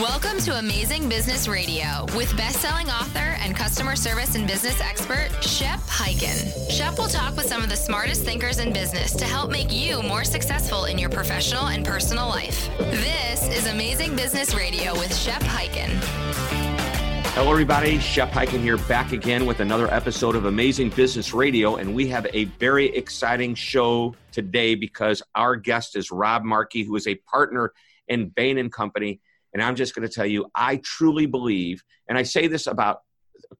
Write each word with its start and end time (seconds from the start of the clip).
Welcome 0.00 0.38
to 0.38 0.58
Amazing 0.58 1.10
Business 1.10 1.46
Radio 1.46 2.06
with 2.16 2.34
best-selling 2.34 2.88
author 2.88 3.36
and 3.40 3.54
customer 3.54 3.94
service 3.94 4.34
and 4.34 4.46
business 4.46 4.80
expert 4.80 5.28
Shep 5.42 5.78
Hyken. 5.80 6.70
Shep 6.70 6.96
will 6.96 7.08
talk 7.08 7.36
with 7.36 7.44
some 7.44 7.62
of 7.62 7.68
the 7.68 7.76
smartest 7.76 8.24
thinkers 8.24 8.58
in 8.58 8.72
business 8.72 9.12
to 9.14 9.26
help 9.26 9.50
make 9.50 9.70
you 9.70 10.02
more 10.02 10.24
successful 10.24 10.86
in 10.86 10.98
your 10.98 11.10
professional 11.10 11.66
and 11.66 11.84
personal 11.84 12.26
life. 12.26 12.70
This 12.78 13.46
is 13.48 13.66
Amazing 13.66 14.16
Business 14.16 14.54
Radio 14.54 14.94
with 14.94 15.14
Shep 15.14 15.42
Hyken. 15.42 15.90
Hello, 17.34 17.50
everybody. 17.50 17.98
Shep 17.98 18.30
Hyken 18.30 18.60
here, 18.60 18.78
back 18.78 19.12
again 19.12 19.44
with 19.44 19.60
another 19.60 19.92
episode 19.92 20.36
of 20.36 20.46
Amazing 20.46 20.88
Business 20.88 21.34
Radio. 21.34 21.76
And 21.76 21.94
we 21.94 22.08
have 22.08 22.26
a 22.32 22.44
very 22.44 22.86
exciting 22.96 23.54
show 23.54 24.14
today 24.32 24.74
because 24.74 25.22
our 25.34 25.54
guest 25.54 25.96
is 25.96 26.10
Rob 26.10 26.44
Markey, 26.44 26.82
who 26.82 26.96
is 26.96 27.06
a 27.06 27.14
partner 27.16 27.74
in 28.08 28.30
Bain 28.30 28.56
and 28.56 28.72
Company 28.72 29.20
and 29.52 29.62
I'm 29.62 29.76
just 29.76 29.94
going 29.94 30.06
to 30.06 30.12
tell 30.12 30.26
you, 30.26 30.46
I 30.54 30.76
truly 30.76 31.26
believe, 31.26 31.82
and 32.08 32.16
I 32.16 32.22
say 32.22 32.46
this 32.46 32.66
about 32.66 33.00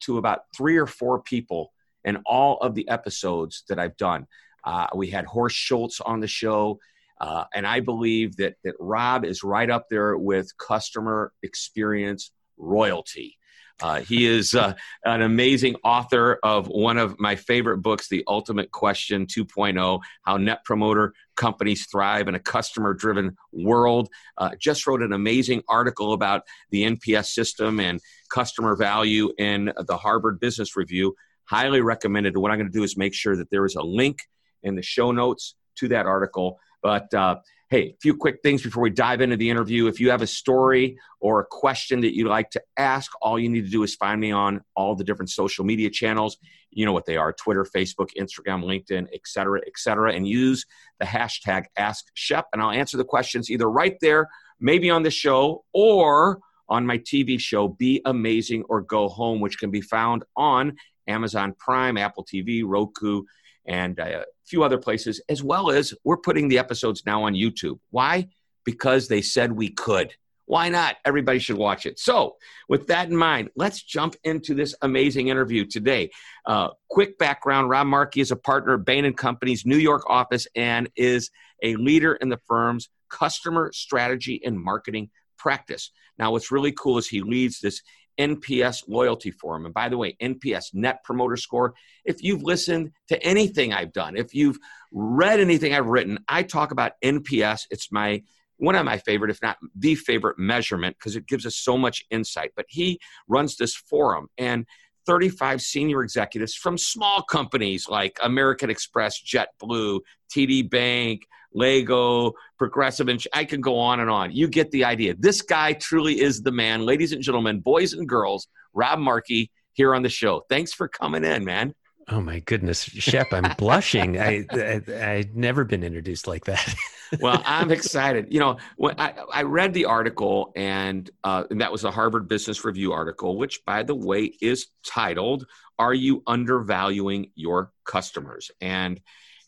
to 0.01 0.17
about 0.17 0.41
three 0.55 0.77
or 0.77 0.87
four 0.87 1.21
people 1.21 1.71
in 2.03 2.17
all 2.25 2.57
of 2.57 2.75
the 2.75 2.87
episodes 2.89 3.63
that 3.69 3.79
I've 3.79 3.97
done. 3.97 4.27
Uh, 4.63 4.87
we 4.95 5.09
had 5.09 5.25
Horst 5.25 5.55
Schulze 5.55 6.01
on 6.01 6.19
the 6.19 6.27
show, 6.27 6.79
uh, 7.21 7.45
and 7.53 7.67
I 7.67 7.79
believe 7.79 8.37
that 8.37 8.55
that 8.63 8.75
Rob 8.79 9.25
is 9.25 9.43
right 9.43 9.69
up 9.69 9.87
there 9.89 10.17
with 10.17 10.57
customer 10.57 11.33
experience 11.43 12.31
royalty. 12.57 13.37
Uh, 13.81 14.01
he 14.01 14.25
is 14.25 14.53
uh, 14.53 14.73
an 15.03 15.21
amazing 15.21 15.75
author 15.83 16.39
of 16.43 16.67
one 16.67 16.97
of 16.97 17.19
my 17.19 17.35
favorite 17.35 17.79
books, 17.79 18.07
The 18.07 18.23
Ultimate 18.27 18.71
Question 18.71 19.25
2.0 19.25 19.99
How 20.21 20.37
Net 20.37 20.63
Promoter 20.63 21.13
Companies 21.35 21.87
Thrive 21.87 22.27
in 22.27 22.35
a 22.35 22.39
Customer 22.39 22.93
Driven 22.93 23.35
World. 23.51 24.09
Uh, 24.37 24.51
just 24.59 24.85
wrote 24.85 25.01
an 25.01 25.13
amazing 25.13 25.63
article 25.67 26.13
about 26.13 26.43
the 26.69 26.83
NPS 26.83 27.27
system 27.27 27.79
and 27.79 27.99
customer 28.29 28.75
value 28.75 29.31
in 29.37 29.73
the 29.87 29.97
Harvard 29.97 30.39
Business 30.39 30.75
Review. 30.75 31.15
Highly 31.45 31.81
recommended. 31.81 32.37
What 32.37 32.51
I'm 32.51 32.59
going 32.59 32.71
to 32.71 32.77
do 32.77 32.83
is 32.83 32.95
make 32.95 33.13
sure 33.13 33.35
that 33.35 33.49
there 33.49 33.65
is 33.65 33.75
a 33.75 33.83
link 33.83 34.19
in 34.61 34.75
the 34.75 34.81
show 34.81 35.11
notes 35.11 35.55
to 35.77 35.87
that 35.89 36.05
article. 36.05 36.59
But 36.81 37.13
uh, 37.13 37.37
Hey, 37.73 37.89
a 37.89 37.97
few 37.99 38.15
quick 38.15 38.37
things 38.43 38.61
before 38.61 38.83
we 38.83 38.91
dive 38.91 39.19
into 39.19 39.35
the 39.35 39.49
interview. 39.49 39.87
If 39.87 39.99
you 39.99 40.11
have 40.11 40.21
a 40.21 40.27
story 40.27 40.95
or 41.19 41.39
a 41.39 41.43
question 41.43 42.01
that 42.01 42.15
you'd 42.15 42.27
like 42.27 42.51
to 42.51 42.61
ask, 42.77 43.11
all 43.19 43.39
you 43.39 43.49
need 43.49 43.65
to 43.65 43.71
do 43.71 43.81
is 43.81 43.95
find 43.95 44.21
me 44.21 44.31
on 44.31 44.61
all 44.75 44.93
the 44.93 45.03
different 45.03 45.31
social 45.31 45.65
media 45.65 45.89
channels. 45.89 46.37
You 46.69 46.85
know 46.85 46.91
what 46.91 47.07
they 47.07 47.17
are 47.17 47.33
Twitter, 47.33 47.65
Facebook, 47.65 48.09
Instagram, 48.15 48.63
LinkedIn, 48.63 49.07
et 49.11 49.21
cetera, 49.25 49.59
et 49.65 49.73
cetera, 49.75 50.13
and 50.13 50.27
use 50.27 50.67
the 50.99 51.05
hashtag 51.07 51.63
Ask 51.75 52.05
Shep, 52.13 52.45
and 52.53 52.61
I'll 52.61 52.69
answer 52.69 52.95
the 52.95 53.03
questions 53.03 53.49
either 53.49 53.67
right 53.67 53.97
there, 54.01 54.29
maybe 54.59 54.91
on 54.91 55.01
the 55.01 55.09
show, 55.09 55.65
or 55.73 56.41
on 56.69 56.85
my 56.85 56.99
TV 56.99 57.39
show, 57.39 57.69
Be 57.69 58.03
Amazing 58.05 58.65
or 58.69 58.81
Go 58.81 59.09
Home, 59.09 59.39
which 59.39 59.57
can 59.57 59.71
be 59.71 59.81
found 59.81 60.23
on 60.37 60.75
Amazon 61.07 61.55
Prime, 61.57 61.97
Apple 61.97 62.23
TV, 62.23 62.61
Roku, 62.63 63.23
and 63.65 63.99
uh, 63.99 64.03
a 64.03 64.23
few 64.45 64.63
other 64.63 64.77
places, 64.77 65.21
as 65.29 65.43
well 65.43 65.71
as 65.71 65.93
we're 66.03 66.17
putting 66.17 66.47
the 66.47 66.59
episodes 66.59 67.03
now 67.05 67.23
on 67.23 67.33
YouTube. 67.33 67.79
Why? 67.89 68.29
Because 68.65 69.07
they 69.07 69.21
said 69.21 69.51
we 69.51 69.69
could. 69.69 70.13
Why 70.45 70.67
not? 70.69 70.97
Everybody 71.05 71.39
should 71.39 71.57
watch 71.57 71.85
it. 71.85 71.97
So, 71.99 72.35
with 72.67 72.87
that 72.87 73.09
in 73.09 73.15
mind, 73.15 73.49
let's 73.55 73.81
jump 73.81 74.15
into 74.25 74.53
this 74.53 74.75
amazing 74.81 75.29
interview 75.29 75.65
today. 75.65 76.11
Uh, 76.45 76.69
quick 76.89 77.17
background 77.17 77.69
Rob 77.69 77.87
Markey 77.87 78.19
is 78.19 78.31
a 78.31 78.35
partner 78.35 78.73
of 78.73 78.83
Bain 78.83 79.05
and 79.05 79.15
Company's 79.15 79.65
New 79.65 79.77
York 79.77 80.03
office 80.09 80.45
and 80.55 80.89
is 80.97 81.31
a 81.63 81.75
leader 81.77 82.15
in 82.15 82.27
the 82.27 82.39
firm's 82.45 82.89
customer 83.09 83.71
strategy 83.73 84.41
and 84.43 84.59
marketing 84.59 85.09
practice. 85.37 85.91
Now, 86.17 86.31
what's 86.31 86.51
really 86.51 86.73
cool 86.73 86.97
is 86.97 87.07
he 87.07 87.21
leads 87.21 87.59
this 87.59 87.81
NPS 88.19 88.83
Loyalty 88.87 89.31
Forum. 89.31 89.65
And 89.65 89.73
by 89.73 89.89
the 89.89 89.97
way, 89.97 90.15
NPS 90.21 90.73
Net 90.73 91.03
Promoter 91.03 91.37
Score. 91.37 91.73
If 92.05 92.23
you've 92.23 92.43
listened 92.43 92.91
to 93.07 93.21
anything 93.23 93.73
I've 93.73 93.93
done, 93.93 94.15
if 94.15 94.33
you've 94.33 94.57
read 94.91 95.39
anything 95.39 95.73
I've 95.73 95.87
written, 95.87 96.19
I 96.27 96.43
talk 96.43 96.71
about 96.71 96.93
NPS. 97.03 97.67
It's 97.71 97.91
my 97.91 98.23
one 98.57 98.75
of 98.75 98.85
my 98.85 98.97
favorite, 98.97 99.31
if 99.31 99.41
not 99.41 99.57
the 99.75 99.95
favorite 99.95 100.37
measurement, 100.37 100.95
because 100.97 101.15
it 101.15 101.27
gives 101.27 101.45
us 101.45 101.55
so 101.55 101.77
much 101.77 102.05
insight. 102.11 102.51
But 102.55 102.65
he 102.69 102.99
runs 103.27 103.57
this 103.57 103.75
forum 103.75 104.27
and 104.37 104.65
35 105.05 105.61
senior 105.61 106.03
executives 106.03 106.55
from 106.55 106.77
small 106.77 107.23
companies 107.23 107.89
like 107.89 108.17
American 108.23 108.69
Express, 108.69 109.21
JetBlue, 109.21 109.99
TD 110.33 110.69
Bank, 110.69 111.23
Lego, 111.53 112.33
Progressive, 112.57 113.07
and 113.09 113.23
I 113.33 113.45
can 113.45 113.61
go 113.61 113.79
on 113.79 113.99
and 113.99 114.09
on. 114.09 114.31
You 114.31 114.47
get 114.47 114.71
the 114.71 114.85
idea. 114.85 115.15
This 115.17 115.41
guy 115.41 115.73
truly 115.73 116.19
is 116.21 116.41
the 116.41 116.51
man. 116.51 116.85
Ladies 116.85 117.11
and 117.11 117.21
gentlemen, 117.21 117.59
boys 117.59 117.93
and 117.93 118.07
girls, 118.07 118.47
Rob 118.73 118.99
Markey 118.99 119.51
here 119.73 119.95
on 119.95 120.03
the 120.03 120.09
show. 120.09 120.43
Thanks 120.49 120.73
for 120.73 120.87
coming 120.87 121.23
in, 121.23 121.43
man. 121.43 121.73
Oh 122.09 122.19
my 122.19 122.39
goodness, 122.39 122.83
Shep, 122.83 123.27
I'm 123.31 123.55
blushing. 123.57 124.19
I, 124.19 124.45
I 124.51 124.81
I'd 124.93 125.35
never 125.35 125.63
been 125.63 125.83
introduced 125.83 126.27
like 126.27 126.45
that. 126.45 126.75
well, 127.21 127.41
I'm 127.45 127.71
excited. 127.71 128.27
You 128.33 128.39
know, 128.39 128.57
when 128.75 128.99
I, 128.99 129.13
I 129.33 129.43
read 129.43 129.73
the 129.73 129.85
article, 129.85 130.51
and, 130.55 131.09
uh, 131.23 131.45
and 131.49 131.61
that 131.61 131.71
was 131.71 131.85
a 131.85 131.91
Harvard 131.91 132.27
Business 132.27 132.65
Review 132.65 132.91
article, 132.91 133.37
which, 133.37 133.63
by 133.65 133.83
the 133.83 133.95
way, 133.95 134.33
is 134.41 134.67
titled 134.85 135.45
"Are 135.79 135.93
You 135.93 136.23
Undervaluing 136.27 137.31
Your 137.35 137.71
Customers?" 137.85 138.51
And 138.59 138.99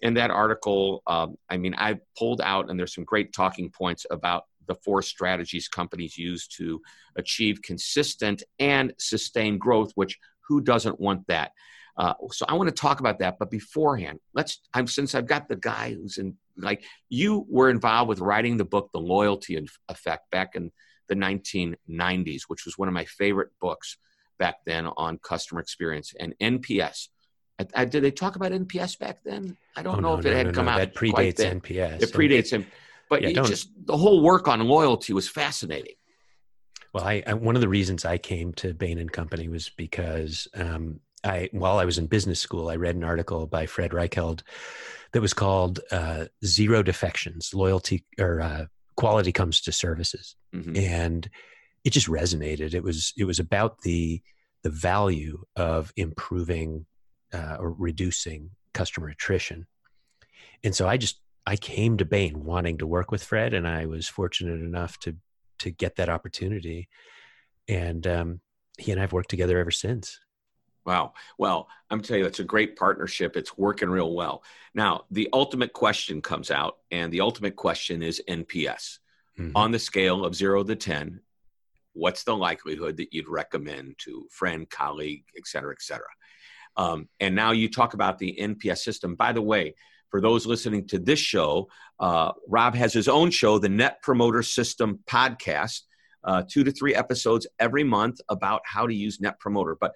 in 0.06 0.14
that 0.14 0.30
article, 0.30 1.02
um, 1.08 1.36
I 1.50 1.58
mean, 1.58 1.74
I 1.76 1.98
pulled 2.16 2.40
out, 2.40 2.70
and 2.70 2.80
there's 2.80 2.94
some 2.94 3.06
great 3.06 3.34
talking 3.34 3.72
points 3.72 4.06
about 4.12 4.44
the 4.68 4.76
four 4.76 5.02
strategies 5.02 5.68
companies 5.68 6.16
use 6.16 6.48
to 6.48 6.80
achieve 7.16 7.64
consistent 7.64 8.44
and 8.60 8.94
sustained 9.00 9.60
growth. 9.60 9.92
Which 9.96 10.20
who 10.48 10.62
doesn't 10.62 11.00
want 11.00 11.26
that? 11.26 11.54
Uh, 11.98 12.14
so 12.32 12.46
I 12.48 12.54
want 12.54 12.70
to 12.70 12.76
talk 12.76 13.00
about 13.00 13.18
that, 13.20 13.38
but 13.40 13.50
beforehand, 13.50 14.20
let's. 14.36 14.60
I'm 14.76 14.86
since 14.86 15.16
I've 15.16 15.26
got 15.26 15.50
the 15.50 15.56
guy 15.56 15.96
who's 15.96 16.20
in 16.20 16.38
like 16.56 16.84
you 17.10 17.48
were 17.50 17.72
involved 17.72 18.08
with 18.08 18.20
writing 18.20 18.58
the 18.58 18.64
book, 18.64 18.92
The 18.94 19.00
Loyalty 19.00 19.60
Effect, 19.90 20.30
back 20.30 20.56
in 20.56 20.72
the 21.08 21.16
1990s, 21.16 22.44
which 22.48 22.66
was 22.66 22.78
one 22.78 22.88
of 22.88 22.94
my 22.94 23.06
favorite 23.06 23.50
books 23.60 23.98
back 24.38 24.58
then 24.68 24.86
on 24.98 25.18
customer 25.18 25.62
experience 25.62 26.14
and 26.20 26.36
NPS. 26.40 27.08
I, 27.60 27.68
I, 27.76 27.86
did 27.86 28.04
they 28.04 28.12
talk 28.12 28.36
about 28.36 28.52
NPS 28.52 29.00
back 29.00 29.20
then? 29.24 29.56
I 29.76 29.84
don't 29.84 29.98
oh, 29.98 30.00
know 30.00 30.14
no, 30.14 30.20
if 30.20 30.26
it 30.26 30.32
no, 30.32 30.36
had 30.38 30.46
no, 30.48 30.52
come 30.52 30.68
out. 30.68 30.80
That 30.80 30.96
predates 30.96 31.40
NPS. 31.40 32.02
It 32.02 32.12
predates 32.12 32.52
him, 32.52 32.66
but 33.10 33.22
yeah, 33.22 33.44
just 33.44 33.70
the 33.86 33.98
whole 33.98 34.22
work 34.22 34.48
on 34.48 34.60
loyalty 34.62 35.14
was 35.14 35.28
fascinating. 35.28 35.96
Well, 36.94 37.04
I, 37.04 37.24
I, 37.28 37.34
one 37.34 37.56
of 37.56 37.62
the 37.62 37.68
reasons 37.68 38.06
I 38.06 38.18
came 38.18 38.54
to 38.54 38.74
Bain 38.74 39.00
and 39.00 39.12
Company 39.12 39.50
was 39.50 39.70
because 39.70 40.48
um, 40.54 41.02
I, 41.26 41.50
while 41.52 41.78
I 41.78 41.86
was 41.86 41.98
in 41.98 42.08
business 42.08 42.40
school, 42.40 42.70
I 42.70 42.78
read 42.78 42.96
an 42.96 43.04
article 43.04 43.48
by 43.48 43.66
Fred 43.66 43.92
Reichheld 43.92 44.44
that 45.12 45.22
was 45.22 45.34
called 45.34 45.80
uh, 45.92 46.26
"Zero 46.46 46.84
Defections: 46.84 47.54
Loyalty 47.54 48.06
or 48.20 48.42
uh, 48.42 48.66
Quality 48.96 49.32
Comes 49.32 49.62
to 49.62 49.72
Services," 49.72 50.36
mm-hmm. 50.54 50.76
and 50.76 51.30
it 51.84 51.92
just 51.92 52.08
resonated. 52.08 52.74
It 52.74 52.84
was 52.84 53.14
it 53.18 53.26
was 53.26 53.40
about 53.40 53.82
the 53.82 54.22
the 54.64 54.70
value 54.70 55.44
of 55.56 55.94
improving 55.96 56.86
uh, 57.34 57.58
or 57.60 57.72
reducing 57.72 58.52
customer 58.74 59.10
attrition, 59.10 59.68
and 60.64 60.76
so 60.76 60.88
I 60.88 60.98
just 60.98 61.20
I 61.46 61.56
came 61.56 61.98
to 61.98 62.06
Bain 62.06 62.44
wanting 62.44 62.78
to 62.80 62.88
work 62.88 63.12
with 63.12 63.24
Fred, 63.24 63.54
and 63.54 63.68
I 63.68 63.86
was 63.86 64.08
fortunate 64.08 64.62
enough 64.62 65.00
to 65.00 65.16
to 65.60 65.72
get 65.72 65.96
that 65.96 66.10
opportunity, 66.10 66.90
and 67.68 68.06
um, 68.08 68.42
he 68.78 68.92
and 68.92 69.02
I've 69.02 69.14
worked 69.14 69.30
together 69.30 69.60
ever 69.60 69.72
since. 69.72 70.20
Wow. 70.86 71.14
Well, 71.40 71.68
I'm 71.90 72.02
telling 72.02 72.22
you, 72.22 72.28
it's 72.28 72.40
a 72.40 72.44
great 72.44 72.76
partnership. 72.76 73.36
It's 73.36 73.58
working 73.58 73.90
real 73.90 74.14
well. 74.14 74.44
Now, 74.76 75.06
the 75.10 75.28
ultimate 75.34 75.74
question 75.74 76.22
comes 76.22 76.52
out, 76.52 76.78
and 76.92 77.12
the 77.12 77.22
ultimate 77.22 77.56
question 77.56 78.04
is 78.04 78.22
NPS. 78.30 79.00
Mm-hmm. 79.40 79.52
On 79.56 79.72
the 79.72 79.80
scale 79.80 80.24
of 80.24 80.36
zero 80.36 80.64
to 80.64 80.76
10, 80.76 81.20
what's 81.94 82.24
the 82.24 82.36
likelihood 82.36 82.98
that 82.98 83.14
you'd 83.14 83.28
recommend 83.28 83.96
to 84.00 84.28
friend, 84.30 84.70
colleague, 84.70 85.24
et 85.36 85.48
cetera, 85.48 85.74
et 85.74 85.82
cetera? 85.82 86.08
Um, 86.78 87.08
and 87.20 87.36
now 87.36 87.52
you 87.52 87.70
talk 87.70 87.94
about 87.94 88.20
the 88.20 88.38
NPS 88.40 88.80
system. 88.80 89.16
By 89.16 89.32
the 89.32 89.42
way, 89.42 89.76
for 90.10 90.22
those 90.22 90.46
listening 90.46 90.88
to 90.88 91.00
this 91.00 91.20
show, 91.20 91.70
uh, 92.00 92.32
Rob 92.48 92.76
has 92.76 92.94
his 92.94 93.08
own 93.08 93.32
show, 93.32 93.60
the 93.60 93.70
Net 93.70 94.02
Promoter 94.02 94.44
System 94.44 95.00
podcast, 95.08 95.82
uh, 96.24 96.44
two 96.50 96.64
to 96.64 96.72
three 96.72 96.96
episodes 96.96 97.48
every 97.60 97.84
month 97.84 98.20
about 98.30 98.62
how 98.66 98.88
to 98.88 98.94
use 98.94 99.20
Net 99.20 99.40
Promoter. 99.40 99.78
But 99.80 99.94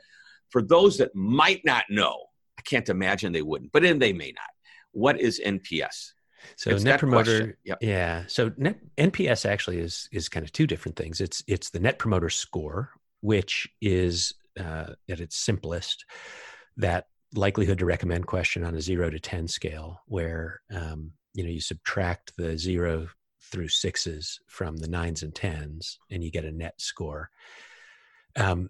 for 0.50 0.62
those 0.62 0.98
that 0.98 1.16
might 1.16 1.62
not 1.64 1.86
know, 1.90 2.26
I 2.58 2.62
can't 2.64 2.90
imagine 2.90 3.32
they 3.32 3.42
wouldn't, 3.42 3.72
but 3.72 3.84
then 3.84 4.00
they 4.00 4.14
may 4.14 4.32
not. 4.32 4.50
What 4.92 5.20
is 5.20 5.40
NPS? 5.40 6.12
So 6.56 6.70
it's 6.70 6.84
net 6.84 7.00
promoter, 7.00 7.58
yep. 7.64 7.80
yeah. 7.82 8.24
So 8.28 8.52
net, 8.58 8.80
NPS 8.98 9.46
actually 9.46 9.80
is 9.80 10.08
is 10.12 10.30
kind 10.30 10.46
of 10.46 10.52
two 10.52 10.68
different 10.68 10.96
things. 10.96 11.22
It's 11.22 11.44
it's 11.48 11.70
the 11.70 11.80
net 11.80 12.00
promoter 12.00 12.30
score, 12.30 12.92
which 13.22 13.68
is 13.82 14.34
uh, 14.60 14.94
at 15.10 15.20
its 15.20 15.38
simplest 15.38 16.06
that 16.80 17.06
likelihood 17.36 17.78
to 17.78 17.86
recommend 17.86 18.26
question 18.26 18.64
on 18.64 18.76
a 18.76 18.82
zero 18.82 19.10
to 19.10 19.20
ten 19.20 19.48
scale, 19.48 20.02
where 20.08 20.62
um, 20.72 21.12
you 21.34 21.44
know 21.44 21.50
you 21.50 21.62
subtract 21.62 22.34
the 22.38 22.58
zero 22.58 23.08
through 23.52 23.68
sixes 23.68 24.40
from 24.48 24.78
the 24.78 24.88
nines 24.88 25.24
and 25.24 25.34
tens, 25.36 26.00
and 26.10 26.24
you 26.24 26.32
get 26.32 26.46
a 26.46 26.52
net 26.52 26.80
score. 26.80 27.30
Um, 28.36 28.70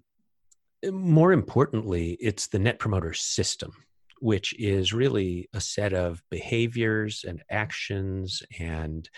more 0.92 1.34
importantly, 1.34 2.18
it's 2.22 2.48
the 2.48 2.60
Net 2.60 2.80
Promoter 2.80 3.14
System, 3.14 3.72
which 4.20 4.58
is 4.58 4.94
really 4.94 5.50
a 5.54 5.60
set 5.60 5.94
of 5.94 6.24
behaviors 6.30 7.26
and 7.28 7.44
actions 7.50 8.42
and 8.60 9.10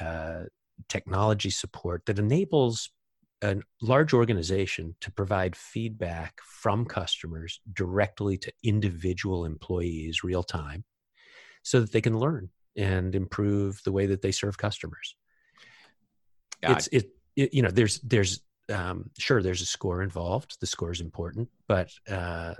uh, 0.00 0.44
technology 0.88 1.50
support 1.50 2.06
that 2.06 2.18
enables 2.18 2.90
a 3.42 3.56
large 3.80 4.12
organization 4.12 4.94
to 5.00 5.10
provide 5.10 5.56
feedback 5.56 6.40
from 6.44 6.84
customers 6.84 7.60
directly 7.72 8.36
to 8.38 8.52
individual 8.62 9.44
employees 9.44 10.22
real 10.22 10.42
time 10.42 10.84
so 11.62 11.80
that 11.80 11.92
they 11.92 12.00
can 12.00 12.18
learn 12.18 12.50
and 12.76 13.14
improve 13.14 13.80
the 13.84 13.92
way 13.92 14.06
that 14.06 14.22
they 14.22 14.32
serve 14.32 14.58
customers. 14.58 15.16
It's 16.62 16.86
it, 16.88 17.10
it, 17.36 17.54
you 17.54 17.62
know 17.62 17.70
there's 17.70 17.98
there's 18.00 18.40
um, 18.68 19.10
sure 19.18 19.42
there's 19.42 19.62
a 19.62 19.66
score 19.66 20.02
involved. 20.02 20.60
The 20.60 20.66
score 20.66 20.92
is 20.92 21.00
important 21.00 21.48
but 21.70 21.88
uh, 22.10 22.54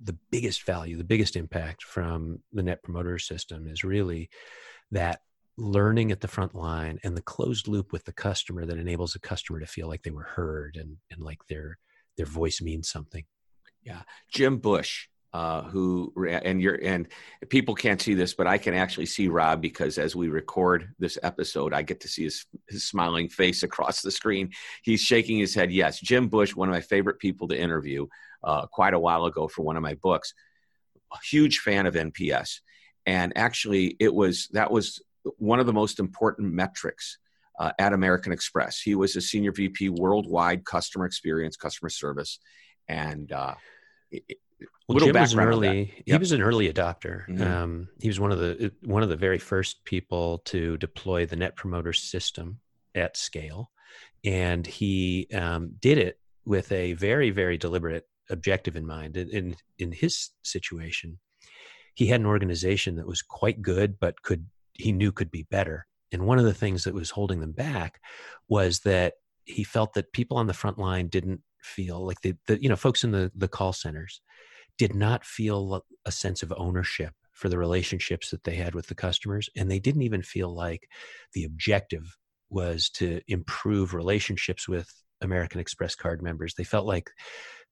the 0.00 0.16
biggest 0.30 0.62
value 0.62 0.96
the 0.96 1.04
biggest 1.04 1.34
impact 1.34 1.82
from 1.82 2.38
the 2.52 2.62
net 2.62 2.82
promoter 2.84 3.18
system 3.18 3.66
is 3.66 3.82
really 3.82 4.30
that 4.92 5.20
learning 5.58 6.12
at 6.12 6.20
the 6.20 6.28
front 6.28 6.54
line 6.54 6.98
and 7.02 7.16
the 7.16 7.22
closed 7.22 7.66
loop 7.66 7.92
with 7.92 8.04
the 8.04 8.12
customer 8.12 8.64
that 8.64 8.78
enables 8.78 9.12
the 9.12 9.18
customer 9.18 9.58
to 9.58 9.66
feel 9.66 9.88
like 9.88 10.02
they 10.02 10.10
were 10.10 10.22
heard 10.22 10.76
and, 10.76 10.96
and 11.10 11.20
like 11.20 11.38
their 11.48 11.78
their 12.16 12.26
voice 12.26 12.60
means 12.60 12.88
something 12.88 13.24
yeah 13.82 14.02
jim 14.32 14.58
bush 14.58 15.08
uh, 15.34 15.62
who 15.62 16.12
and 16.26 16.62
you're 16.62 16.78
and 16.82 17.06
people 17.50 17.74
can't 17.74 18.00
see 18.00 18.14
this, 18.14 18.32
but 18.32 18.46
I 18.46 18.56
can 18.56 18.74
actually 18.74 19.06
see 19.06 19.28
Rob 19.28 19.60
because 19.60 19.98
as 19.98 20.16
we 20.16 20.28
record 20.28 20.88
this 20.98 21.18
episode, 21.22 21.74
I 21.74 21.82
get 21.82 22.00
to 22.00 22.08
see 22.08 22.24
his 22.24 22.46
his 22.68 22.84
smiling 22.84 23.28
face 23.28 23.62
across 23.62 24.00
the 24.00 24.10
screen. 24.10 24.50
He's 24.82 25.02
shaking 25.02 25.38
his 25.38 25.54
head. 25.54 25.70
Yes, 25.70 26.00
Jim 26.00 26.28
Bush, 26.28 26.56
one 26.56 26.68
of 26.68 26.72
my 26.72 26.80
favorite 26.80 27.18
people 27.18 27.46
to 27.48 27.60
interview, 27.60 28.06
uh, 28.42 28.66
quite 28.68 28.94
a 28.94 28.98
while 28.98 29.26
ago 29.26 29.48
for 29.48 29.62
one 29.62 29.76
of 29.76 29.82
my 29.82 29.94
books. 29.94 30.32
A 31.12 31.18
huge 31.30 31.58
fan 31.58 31.86
of 31.86 31.94
NPS, 31.94 32.60
and 33.04 33.32
actually, 33.36 33.96
it 34.00 34.14
was 34.14 34.48
that 34.52 34.70
was 34.70 35.02
one 35.38 35.60
of 35.60 35.66
the 35.66 35.72
most 35.72 36.00
important 36.00 36.52
metrics 36.52 37.18
uh, 37.58 37.72
at 37.78 37.92
American 37.92 38.32
Express. 38.32 38.80
He 38.80 38.94
was 38.94 39.16
a 39.16 39.20
senior 39.20 39.52
VP 39.52 39.90
worldwide 39.90 40.64
customer 40.64 41.06
experience, 41.06 41.56
customer 41.56 41.90
service, 41.90 42.38
and 42.88 43.30
uh, 43.32 43.54
it, 44.10 44.38
well, 44.88 44.98
Jim 44.98 45.14
was 45.14 45.34
an 45.34 45.40
early. 45.40 45.92
Yep. 45.96 46.04
He 46.06 46.18
was 46.18 46.32
an 46.32 46.42
early 46.42 46.72
adopter. 46.72 47.26
Mm-hmm. 47.28 47.42
Um, 47.42 47.88
he 48.00 48.08
was 48.08 48.18
one 48.18 48.32
of 48.32 48.38
the 48.38 48.72
one 48.84 49.02
of 49.02 49.08
the 49.08 49.16
very 49.16 49.38
first 49.38 49.84
people 49.84 50.38
to 50.46 50.76
deploy 50.78 51.26
the 51.26 51.36
Net 51.36 51.56
Promoter 51.56 51.92
System 51.92 52.60
at 52.94 53.16
scale, 53.16 53.70
and 54.24 54.66
he 54.66 55.28
um, 55.34 55.74
did 55.80 55.98
it 55.98 56.18
with 56.44 56.72
a 56.72 56.94
very 56.94 57.30
very 57.30 57.58
deliberate 57.58 58.06
objective 58.30 58.76
in 58.76 58.86
mind. 58.86 59.16
In, 59.16 59.28
in 59.30 59.56
in 59.78 59.92
his 59.92 60.30
situation, 60.42 61.18
he 61.94 62.06
had 62.06 62.20
an 62.20 62.26
organization 62.26 62.96
that 62.96 63.06
was 63.06 63.22
quite 63.22 63.60
good, 63.60 64.00
but 64.00 64.22
could 64.22 64.46
he 64.78 64.92
knew 64.92 65.12
could 65.12 65.30
be 65.30 65.46
better. 65.50 65.86
And 66.10 66.26
one 66.26 66.38
of 66.38 66.44
the 66.44 66.54
things 66.54 66.84
that 66.84 66.94
was 66.94 67.10
holding 67.10 67.40
them 67.40 67.52
back 67.52 68.00
was 68.48 68.80
that 68.80 69.14
he 69.44 69.64
felt 69.64 69.94
that 69.94 70.12
people 70.12 70.38
on 70.38 70.46
the 70.46 70.54
front 70.54 70.78
line 70.78 71.08
didn't 71.08 71.42
feel 71.60 72.06
like 72.06 72.20
the, 72.22 72.34
the 72.46 72.62
you 72.62 72.68
know 72.68 72.76
folks 72.76 73.04
in 73.04 73.10
the 73.10 73.30
the 73.34 73.48
call 73.48 73.72
centers 73.72 74.20
did 74.78 74.94
not 74.94 75.24
feel 75.24 75.84
a 76.06 76.12
sense 76.12 76.42
of 76.42 76.54
ownership 76.56 77.12
for 77.32 77.48
the 77.48 77.58
relationships 77.58 78.30
that 78.30 78.44
they 78.44 78.54
had 78.54 78.74
with 78.74 78.86
the 78.86 78.94
customers. 78.94 79.48
And 79.56 79.70
they 79.70 79.78
didn't 79.78 80.02
even 80.02 80.22
feel 80.22 80.54
like 80.54 80.88
the 81.34 81.44
objective 81.44 82.16
was 82.50 82.88
to 82.90 83.20
improve 83.28 83.94
relationships 83.94 84.68
with 84.68 84.90
American 85.20 85.60
Express 85.60 85.94
card 85.94 86.22
members. 86.22 86.54
They 86.54 86.64
felt 86.64 86.86
like 86.86 87.10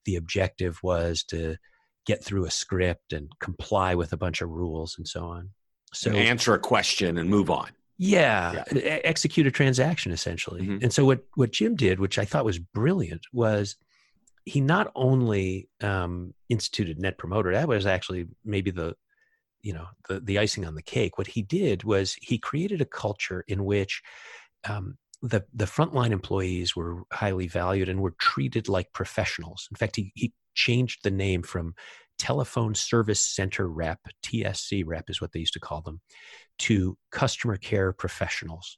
the 0.05 0.15
objective 0.15 0.79
was 0.83 1.23
to 1.25 1.57
get 2.05 2.23
through 2.23 2.45
a 2.45 2.51
script 2.51 3.11
and 3.11 3.29
comply 3.39 3.95
with 3.95 4.13
a 4.13 4.17
bunch 4.17 4.41
of 4.41 4.49
rules 4.49 4.95
and 4.97 5.07
so 5.07 5.25
on 5.25 5.49
so 5.93 6.11
answer 6.11 6.53
a 6.53 6.59
question 6.59 7.17
and 7.17 7.29
move 7.29 7.49
on 7.49 7.69
yeah, 7.99 8.63
yeah. 8.71 8.99
execute 9.03 9.47
a 9.47 9.51
transaction 9.51 10.11
essentially 10.11 10.61
mm-hmm. 10.61 10.83
and 10.83 10.93
so 10.93 11.05
what 11.05 11.23
what 11.35 11.51
jim 11.51 11.75
did 11.75 11.99
which 11.99 12.19
i 12.19 12.25
thought 12.25 12.45
was 12.45 12.59
brilliant 12.59 13.25
was 13.33 13.75
he 14.45 14.61
not 14.61 14.91
only 14.95 15.67
um, 15.81 16.33
instituted 16.47 16.99
net 16.99 17.17
promoter 17.17 17.51
that 17.51 17.67
was 17.67 17.85
actually 17.85 18.27
maybe 18.45 18.71
the 18.71 18.95
you 19.61 19.73
know 19.73 19.87
the, 20.07 20.19
the 20.19 20.39
icing 20.39 20.65
on 20.65 20.75
the 20.75 20.81
cake 20.81 21.17
what 21.17 21.27
he 21.27 21.41
did 21.41 21.83
was 21.83 22.13
he 22.21 22.37
created 22.37 22.81
a 22.81 22.85
culture 22.85 23.43
in 23.47 23.65
which 23.65 24.01
um, 24.69 24.97
the 25.21 25.43
the 25.53 25.65
frontline 25.65 26.11
employees 26.11 26.75
were 26.75 27.03
highly 27.11 27.47
valued 27.47 27.89
and 27.89 27.99
were 27.99 28.15
treated 28.19 28.69
like 28.69 28.93
professionals 28.93 29.67
in 29.71 29.75
fact 29.75 29.95
he, 29.95 30.11
he 30.15 30.31
changed 30.53 30.99
the 31.03 31.11
name 31.11 31.41
from 31.41 31.73
telephone 32.17 32.75
service 32.75 33.25
center 33.25 33.67
rep, 33.67 33.99
TSC 34.23 34.83
rep 34.85 35.09
is 35.09 35.21
what 35.21 35.31
they 35.31 35.39
used 35.39 35.53
to 35.53 35.59
call 35.59 35.81
them, 35.81 36.01
to 36.59 36.97
customer 37.11 37.57
care 37.57 37.93
professionals. 37.93 38.77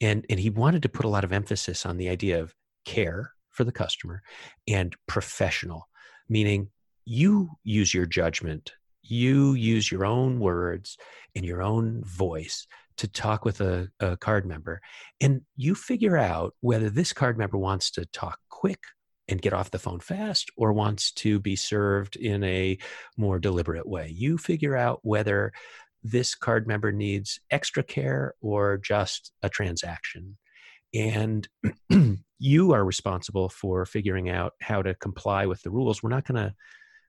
And, 0.00 0.26
and 0.28 0.38
he 0.38 0.50
wanted 0.50 0.82
to 0.82 0.88
put 0.88 1.06
a 1.06 1.10
lot 1.10 1.24
of 1.24 1.32
emphasis 1.32 1.86
on 1.86 1.96
the 1.96 2.08
idea 2.08 2.40
of 2.40 2.54
care 2.84 3.32
for 3.50 3.64
the 3.64 3.72
customer 3.72 4.22
and 4.68 4.94
professional, 5.06 5.88
meaning 6.28 6.70
you 7.04 7.50
use 7.64 7.94
your 7.94 8.06
judgment, 8.06 8.72
you 9.02 9.54
use 9.54 9.90
your 9.90 10.04
own 10.04 10.40
words 10.40 10.98
and 11.34 11.44
your 11.44 11.62
own 11.62 12.02
voice 12.04 12.66
to 12.98 13.08
talk 13.08 13.44
with 13.44 13.60
a, 13.60 13.88
a 14.00 14.16
card 14.16 14.46
member, 14.46 14.80
and 15.20 15.42
you 15.56 15.74
figure 15.74 16.16
out 16.16 16.54
whether 16.60 16.90
this 16.90 17.12
card 17.12 17.38
member 17.38 17.58
wants 17.58 17.90
to 17.92 18.06
talk 18.06 18.38
quick 18.48 18.80
and 19.28 19.42
get 19.42 19.52
off 19.52 19.70
the 19.70 19.78
phone 19.78 20.00
fast 20.00 20.50
or 20.56 20.72
wants 20.72 21.10
to 21.10 21.40
be 21.40 21.56
served 21.56 22.16
in 22.16 22.44
a 22.44 22.78
more 23.16 23.38
deliberate 23.38 23.88
way. 23.88 24.08
You 24.08 24.38
figure 24.38 24.76
out 24.76 25.00
whether 25.02 25.52
this 26.02 26.34
card 26.34 26.66
member 26.66 26.92
needs 26.92 27.40
extra 27.50 27.82
care 27.82 28.34
or 28.40 28.78
just 28.78 29.32
a 29.42 29.48
transaction. 29.48 30.36
And 30.94 31.48
you 32.38 32.72
are 32.72 32.84
responsible 32.84 33.48
for 33.48 33.84
figuring 33.84 34.28
out 34.28 34.54
how 34.60 34.82
to 34.82 34.94
comply 34.94 35.46
with 35.46 35.62
the 35.62 35.70
rules. 35.70 36.02
We're 36.02 36.10
not 36.10 36.24
going 36.24 36.42
to 36.42 36.54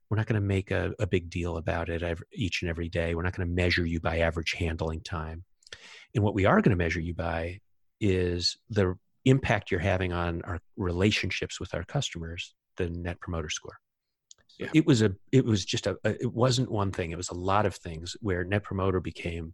we're 0.10 0.18
not 0.18 0.25
going 0.25 0.42
to 0.42 0.48
make 0.48 0.72
a, 0.72 0.94
a, 1.00 1.06
big 1.06 1.30
deal 1.30 1.58
about 1.58 1.90
it 1.90 2.02
every, 2.02 2.25
each 2.31 2.62
and 2.62 2.69
every 2.69 2.88
day. 2.88 3.14
We're 3.14 3.24
not 3.24 3.36
going 3.36 3.46
to 3.46 3.54
measure 3.54 3.86
you 3.86 4.00
by 4.00 4.19
average 4.19 4.54
handling 4.54 5.02
time. 5.02 5.44
And 6.16 6.24
what 6.24 6.34
we 6.34 6.46
are 6.46 6.62
going 6.62 6.69
to 6.69 6.81
measure 6.81 7.02
you 7.02 7.14
by 7.14 7.60
is 8.00 8.58
the 8.69 8.98
impact 9.30 9.72
you're 9.72 9.80
having 9.80 10.14
on 10.14 10.42
our 10.44 10.60
relationships 10.76 11.60
with 11.60 11.74
our 11.74 11.84
customers 11.84 12.56
the 12.78 12.90
net 12.90 13.19
promoter 13.19 13.50
score 13.50 13.78
yeah. 14.60 14.69
it 14.74 14.86
was 14.86 15.02
a 15.02 15.14
it 15.31 15.46
was 15.46 15.66
just 15.66 15.88
a, 15.88 15.98
it 16.04 16.34
wasn't 16.34 16.72
one 16.72 16.92
thing 16.92 17.12
it 17.12 17.18
was 17.18 17.30
a 17.30 17.36
lot 17.36 17.66
of 17.66 17.76
things 17.76 18.16
where 18.22 18.44
net 18.44 18.64
promoter 18.64 19.00
became 19.00 19.54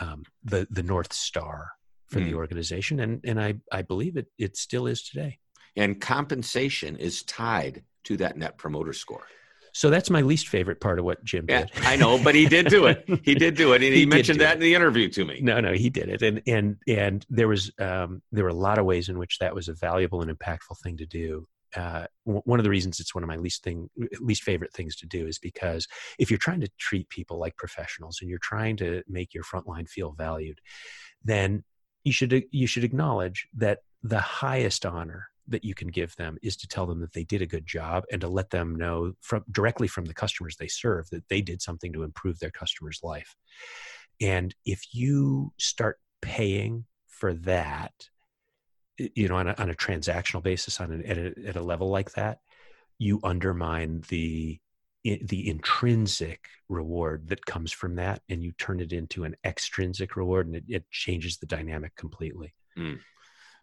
um, 0.00 0.24
the 0.44 0.66
the 0.70 0.82
north 0.82 1.12
star 1.12 1.72
for 2.08 2.20
mm. 2.20 2.26
the 2.26 2.34
organization 2.34 3.00
and 3.00 3.20
and 3.24 3.40
i 3.40 3.54
i 3.72 3.82
believe 3.82 4.16
it 4.16 4.26
it 4.38 4.56
still 4.56 4.86
is 4.86 5.02
today 5.02 5.38
and 5.76 6.00
compensation 6.00 6.96
is 6.96 7.22
tied 7.22 7.82
to 8.04 8.16
that 8.16 8.36
net 8.36 8.56
promoter 8.58 8.92
score 8.92 9.26
so 9.72 9.90
that's 9.90 10.10
my 10.10 10.20
least 10.20 10.48
favorite 10.48 10.80
part 10.80 10.98
of 10.98 11.04
what 11.04 11.22
Jim 11.24 11.46
did. 11.46 11.70
Yeah, 11.74 11.88
I 11.88 11.96
know, 11.96 12.22
but 12.22 12.34
he 12.34 12.46
did 12.46 12.68
do 12.68 12.86
it. 12.86 13.04
He 13.24 13.34
did 13.34 13.56
do 13.56 13.72
it, 13.72 13.82
and 13.82 13.92
he, 13.92 14.00
he 14.00 14.06
mentioned 14.06 14.40
that 14.40 14.52
it. 14.52 14.54
in 14.54 14.60
the 14.60 14.74
interview 14.74 15.08
to 15.10 15.24
me. 15.24 15.40
No, 15.42 15.60
no, 15.60 15.72
he 15.72 15.90
did 15.90 16.08
it, 16.08 16.22
and 16.22 16.40
and 16.46 16.76
and 16.86 17.26
there 17.28 17.48
was 17.48 17.70
um, 17.78 18.22
there 18.32 18.44
were 18.44 18.50
a 18.50 18.54
lot 18.54 18.78
of 18.78 18.86
ways 18.86 19.08
in 19.08 19.18
which 19.18 19.38
that 19.38 19.54
was 19.54 19.68
a 19.68 19.74
valuable 19.74 20.22
and 20.22 20.30
impactful 20.30 20.78
thing 20.82 20.96
to 20.98 21.06
do. 21.06 21.46
Uh, 21.76 22.06
one 22.24 22.58
of 22.58 22.64
the 22.64 22.70
reasons 22.70 22.98
it's 22.98 23.14
one 23.14 23.22
of 23.22 23.28
my 23.28 23.36
least 23.36 23.62
thing 23.62 23.90
least 24.20 24.42
favorite 24.42 24.72
things 24.72 24.96
to 24.96 25.06
do 25.06 25.26
is 25.26 25.38
because 25.38 25.86
if 26.18 26.30
you're 26.30 26.38
trying 26.38 26.60
to 26.60 26.70
treat 26.78 27.08
people 27.10 27.38
like 27.38 27.56
professionals 27.56 28.18
and 28.20 28.30
you're 28.30 28.38
trying 28.42 28.76
to 28.76 29.02
make 29.06 29.34
your 29.34 29.44
frontline 29.44 29.88
feel 29.88 30.12
valued, 30.12 30.58
then 31.22 31.62
you 32.04 32.12
should 32.12 32.44
you 32.50 32.66
should 32.66 32.84
acknowledge 32.84 33.46
that 33.54 33.80
the 34.02 34.20
highest 34.20 34.86
honor 34.86 35.28
that 35.48 35.64
you 35.64 35.74
can 35.74 35.88
give 35.88 36.14
them 36.16 36.38
is 36.42 36.56
to 36.56 36.68
tell 36.68 36.86
them 36.86 37.00
that 37.00 37.12
they 37.12 37.24
did 37.24 37.42
a 37.42 37.46
good 37.46 37.66
job 37.66 38.04
and 38.12 38.20
to 38.20 38.28
let 38.28 38.50
them 38.50 38.74
know 38.74 39.12
from 39.20 39.44
directly 39.50 39.88
from 39.88 40.04
the 40.04 40.14
customers 40.14 40.56
they 40.56 40.68
serve 40.68 41.08
that 41.10 41.28
they 41.28 41.40
did 41.40 41.62
something 41.62 41.92
to 41.92 42.02
improve 42.02 42.38
their 42.38 42.50
customer's 42.50 43.00
life. 43.02 43.34
And 44.20 44.54
if 44.64 44.94
you 44.94 45.52
start 45.58 45.98
paying 46.20 46.84
for 47.06 47.34
that, 47.34 47.92
you 48.98 49.28
know, 49.28 49.36
on 49.36 49.48
a, 49.48 49.54
on 49.58 49.70
a 49.70 49.74
transactional 49.74 50.42
basis, 50.42 50.80
on 50.80 50.92
an, 50.92 51.06
at, 51.06 51.18
a, 51.18 51.34
at 51.46 51.56
a 51.56 51.62
level 51.62 51.88
like 51.88 52.12
that, 52.12 52.38
you 52.98 53.20
undermine 53.22 54.02
the 54.08 54.58
the 55.04 55.48
intrinsic 55.48 56.48
reward 56.68 57.28
that 57.28 57.46
comes 57.46 57.72
from 57.72 57.94
that, 57.94 58.20
and 58.28 58.42
you 58.42 58.52
turn 58.58 58.80
it 58.80 58.92
into 58.92 59.24
an 59.24 59.36
extrinsic 59.44 60.16
reward, 60.16 60.46
and 60.46 60.56
it, 60.56 60.64
it 60.68 60.90
changes 60.90 61.38
the 61.38 61.46
dynamic 61.46 61.94
completely. 61.94 62.52
Mm 62.76 62.98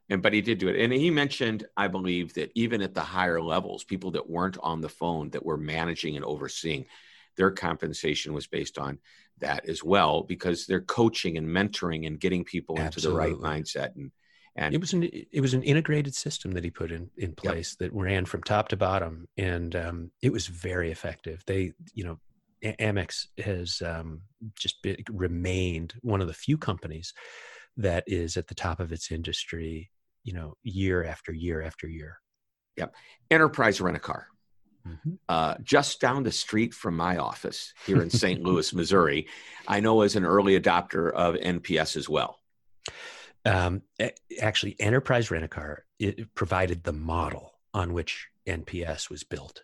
and 0.09 0.21
but 0.21 0.33
he 0.33 0.41
did 0.41 0.57
do 0.57 0.67
it 0.67 0.79
and 0.79 0.93
he 0.93 1.09
mentioned 1.09 1.65
i 1.77 1.87
believe 1.87 2.33
that 2.33 2.51
even 2.55 2.81
at 2.81 2.93
the 2.93 3.01
higher 3.01 3.41
levels 3.41 3.83
people 3.83 4.11
that 4.11 4.29
weren't 4.29 4.57
on 4.61 4.81
the 4.81 4.89
phone 4.89 5.29
that 5.29 5.45
were 5.45 5.57
managing 5.57 6.15
and 6.15 6.25
overseeing 6.25 6.85
their 7.37 7.51
compensation 7.51 8.33
was 8.33 8.47
based 8.47 8.77
on 8.77 8.97
that 9.39 9.67
as 9.67 9.83
well 9.83 10.23
because 10.23 10.65
they're 10.65 10.81
coaching 10.81 11.37
and 11.37 11.47
mentoring 11.47 12.07
and 12.07 12.19
getting 12.19 12.43
people 12.43 12.79
Absolutely. 12.79 13.25
into 13.25 13.37
the 13.37 13.41
right 13.43 13.61
mindset 13.61 13.95
and 13.95 14.11
and 14.55 14.73
it 14.73 14.79
was 14.79 14.93
an 14.93 15.03
it 15.03 15.41
was 15.41 15.53
an 15.53 15.63
integrated 15.63 16.15
system 16.15 16.51
that 16.51 16.63
he 16.63 16.69
put 16.69 16.91
in 16.91 17.09
in 17.17 17.33
place 17.33 17.75
yep. 17.79 17.91
that 17.91 17.97
ran 17.97 18.25
from 18.25 18.41
top 18.41 18.69
to 18.69 18.77
bottom, 18.77 19.27
and 19.37 19.75
um, 19.75 20.11
it 20.21 20.31
was 20.31 20.47
very 20.47 20.91
effective. 20.91 21.43
They, 21.45 21.73
you 21.93 22.05
know, 22.05 22.19
Amex 22.63 23.27
has 23.37 23.81
um, 23.85 24.21
just 24.57 24.81
been, 24.81 24.97
remained 25.09 25.95
one 26.01 26.21
of 26.21 26.27
the 26.27 26.33
few 26.33 26.57
companies 26.57 27.13
that 27.77 28.05
is 28.07 28.37
at 28.37 28.47
the 28.47 28.55
top 28.55 28.79
of 28.79 28.93
its 28.93 29.11
industry. 29.11 29.91
You 30.25 30.33
know, 30.33 30.57
year 30.63 31.05
after 31.05 31.31
year 31.31 31.61
after 31.61 31.87
year. 31.87 32.19
Yep. 32.75 32.93
Enterprise 33.31 33.79
Rent 33.79 33.95
a 33.95 34.01
Car. 34.01 34.27
Mm-hmm. 34.87 35.13
Uh, 35.27 35.55
just 35.63 35.99
down 35.99 36.23
the 36.23 36.31
street 36.31 36.73
from 36.73 36.95
my 36.95 37.17
office 37.17 37.73
here 37.87 38.01
in 38.01 38.09
St. 38.09 38.43
Louis, 38.43 38.71
Missouri, 38.73 39.27
I 39.67 39.79
know 39.79 40.01
as 40.01 40.15
an 40.15 40.25
early 40.25 40.59
adopter 40.59 41.11
of 41.11 41.35
NPS 41.35 41.95
as 41.95 42.07
well. 42.07 42.39
Um, 43.45 43.83
actually, 44.41 44.75
Enterprise 44.79 45.31
Rent 45.31 45.45
a 45.45 45.47
Car 45.47 45.85
provided 46.35 46.83
the 46.83 46.93
model 46.93 47.53
on 47.73 47.93
which 47.93 48.27
NPS 48.47 49.09
was 49.09 49.23
built. 49.23 49.63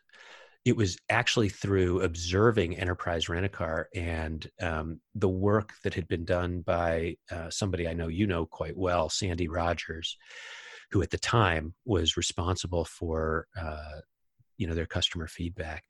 It 0.64 0.78
was 0.78 0.98
actually 1.10 1.50
through 1.50 2.02
observing 2.02 2.78
Enterprise 2.78 3.28
Rent 3.28 3.46
a 3.46 3.50
Car 3.50 3.90
and 3.96 4.48
um, 4.62 5.00
the 5.16 5.30
work 5.30 5.74
that 5.84 5.96
had 5.96 6.08
been 6.08 6.24
done 6.24 6.62
by 6.62 7.16
uh, 7.32 7.50
somebody 7.50 7.88
I 7.88 7.94
know 7.94 8.08
you 8.08 8.28
know 8.28 8.46
quite 8.46 8.78
well, 8.78 9.10
Sandy 9.10 9.48
Rogers, 9.48 10.18
who 10.92 11.02
at 11.02 11.10
the 11.10 11.18
time 11.18 11.74
was 11.86 12.18
responsible 12.18 12.86
for 12.86 13.48
uh, 13.60 14.02
you 14.58 14.68
know 14.68 14.76
their 14.76 14.86
customer 14.86 15.28
feedback. 15.28 15.84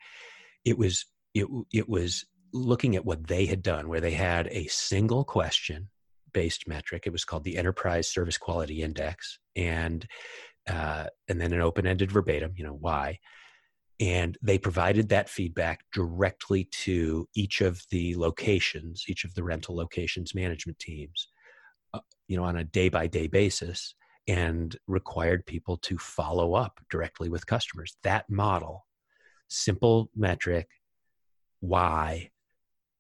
It 0.64 0.78
was 0.78 1.06
it 1.34 1.48
it 1.74 1.90
was 1.90 2.26
looking 2.54 2.96
at 2.96 3.06
what 3.06 3.28
they 3.28 3.46
had 3.46 3.62
done, 3.62 3.90
where 3.90 4.02
they 4.02 4.12
had 4.12 4.48
a 4.52 4.68
single 4.68 5.24
question 5.24 5.90
based 6.34 6.68
metric. 6.68 7.04
It 7.06 7.12
was 7.12 7.26
called 7.26 7.44
the 7.44 7.58
Enterprise 7.58 8.08
Service 8.08 8.38
Quality 8.38 8.82
Index, 8.82 9.40
and 9.56 10.06
uh, 10.70 11.08
and 11.28 11.42
then 11.42 11.54
an 11.54 11.62
open 11.62 11.86
ended 11.86 12.12
verbatim, 12.12 12.54
you 12.56 12.64
know, 12.64 12.78
why. 12.80 13.20
And 14.02 14.36
they 14.42 14.58
provided 14.58 15.10
that 15.10 15.30
feedback 15.30 15.86
directly 15.94 16.64
to 16.64 17.30
each 17.36 17.62
of 17.62 17.86
the 17.92 18.16
locations, 18.16 19.06
each 19.08 19.24
of 19.24 19.36
the 19.36 19.44
rental 19.44 19.76
locations 19.76 20.34
management 20.34 20.80
teams, 20.80 21.28
uh, 21.94 22.00
you 22.28 22.36
know, 22.36 22.44
on 22.44 22.58
a 22.58 22.64
day 22.64 22.90
by 22.90 23.06
day 23.06 23.28
basis, 23.28 23.94
and 24.28 24.76
required 24.88 25.46
people 25.46 25.78
to 25.78 26.00
follow 26.00 26.56
up 26.56 26.80
directly 26.90 27.30
with 27.30 27.46
customers. 27.46 27.96
That 28.02 28.28
model, 28.28 28.88
simple 29.50 30.10
metric, 30.16 30.68
why, 31.60 32.32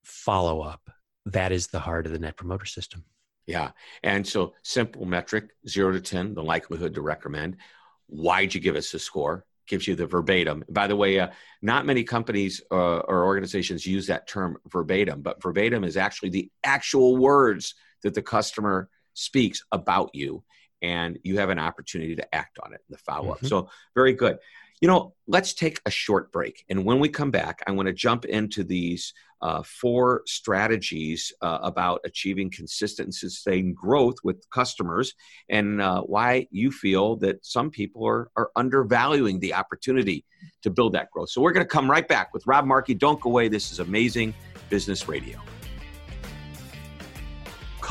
follow 0.03 0.61
up, 0.61 0.81
that 1.25 1.51
is 1.51 1.67
the 1.67 1.79
heart 1.79 2.05
of 2.05 2.11
the 2.11 2.19
Net 2.19 2.37
Promoter 2.37 2.65
System. 2.65 3.03
Yeah. 3.47 3.71
And 4.03 4.25
so 4.25 4.53
simple 4.61 5.05
metric, 5.05 5.49
zero 5.67 5.91
to 5.91 5.99
10, 5.99 6.35
the 6.35 6.43
likelihood 6.43 6.93
to 6.93 7.01
recommend. 7.01 7.57
Why'd 8.05 8.53
you 8.53 8.61
give 8.61 8.75
us 8.75 8.93
a 8.93 8.99
score? 8.99 9.45
Gives 9.71 9.87
you 9.87 9.95
the 9.95 10.05
verbatim. 10.05 10.65
By 10.69 10.87
the 10.87 10.97
way, 10.97 11.17
uh, 11.17 11.29
not 11.61 11.85
many 11.85 12.03
companies 12.03 12.61
uh, 12.71 12.99
or 12.99 13.23
organizations 13.23 13.85
use 13.85 14.05
that 14.07 14.27
term 14.27 14.57
verbatim, 14.67 15.21
but 15.21 15.41
verbatim 15.41 15.85
is 15.85 15.95
actually 15.95 16.29
the 16.29 16.51
actual 16.61 17.15
words 17.15 17.75
that 18.03 18.13
the 18.13 18.21
customer 18.21 18.89
speaks 19.13 19.63
about 19.71 20.09
you. 20.13 20.43
And 20.81 21.19
you 21.23 21.37
have 21.37 21.49
an 21.49 21.59
opportunity 21.59 22.17
to 22.17 22.35
act 22.35 22.59
on 22.61 22.73
it, 22.73 22.81
the 22.89 22.97
follow 22.97 23.31
up. 23.31 23.37
Mm-hmm. 23.37 23.47
So, 23.47 23.69
very 23.95 24.11
good. 24.11 24.39
You 24.81 24.87
know, 24.87 25.13
let's 25.27 25.53
take 25.53 25.79
a 25.85 25.91
short 25.91 26.31
break. 26.31 26.65
And 26.67 26.83
when 26.83 26.99
we 26.99 27.07
come 27.07 27.29
back, 27.29 27.61
I 27.67 27.71
want 27.71 27.85
to 27.85 27.93
jump 27.93 28.25
into 28.25 28.63
these 28.63 29.13
uh, 29.39 29.61
four 29.61 30.23
strategies 30.25 31.31
uh, 31.43 31.59
about 31.61 32.01
achieving 32.03 32.49
consistent 32.49 33.13
sustained 33.13 33.75
growth 33.75 34.15
with 34.23 34.43
customers 34.49 35.13
and 35.49 35.81
uh, 35.81 36.01
why 36.01 36.47
you 36.49 36.71
feel 36.71 37.15
that 37.17 37.45
some 37.45 37.69
people 37.69 38.07
are, 38.07 38.31
are 38.35 38.49
undervaluing 38.55 39.39
the 39.39 39.53
opportunity 39.53 40.25
to 40.63 40.71
build 40.71 40.93
that 40.93 41.11
growth. 41.11 41.29
So 41.29 41.41
we're 41.41 41.53
going 41.53 41.65
to 41.65 41.71
come 41.71 41.89
right 41.89 42.07
back 42.07 42.33
with 42.33 42.47
Rob 42.47 42.65
Markey. 42.65 42.95
Don't 42.95 43.21
go 43.21 43.29
away. 43.29 43.49
This 43.49 43.71
is 43.71 43.79
amazing 43.79 44.33
business 44.69 45.07
radio. 45.07 45.39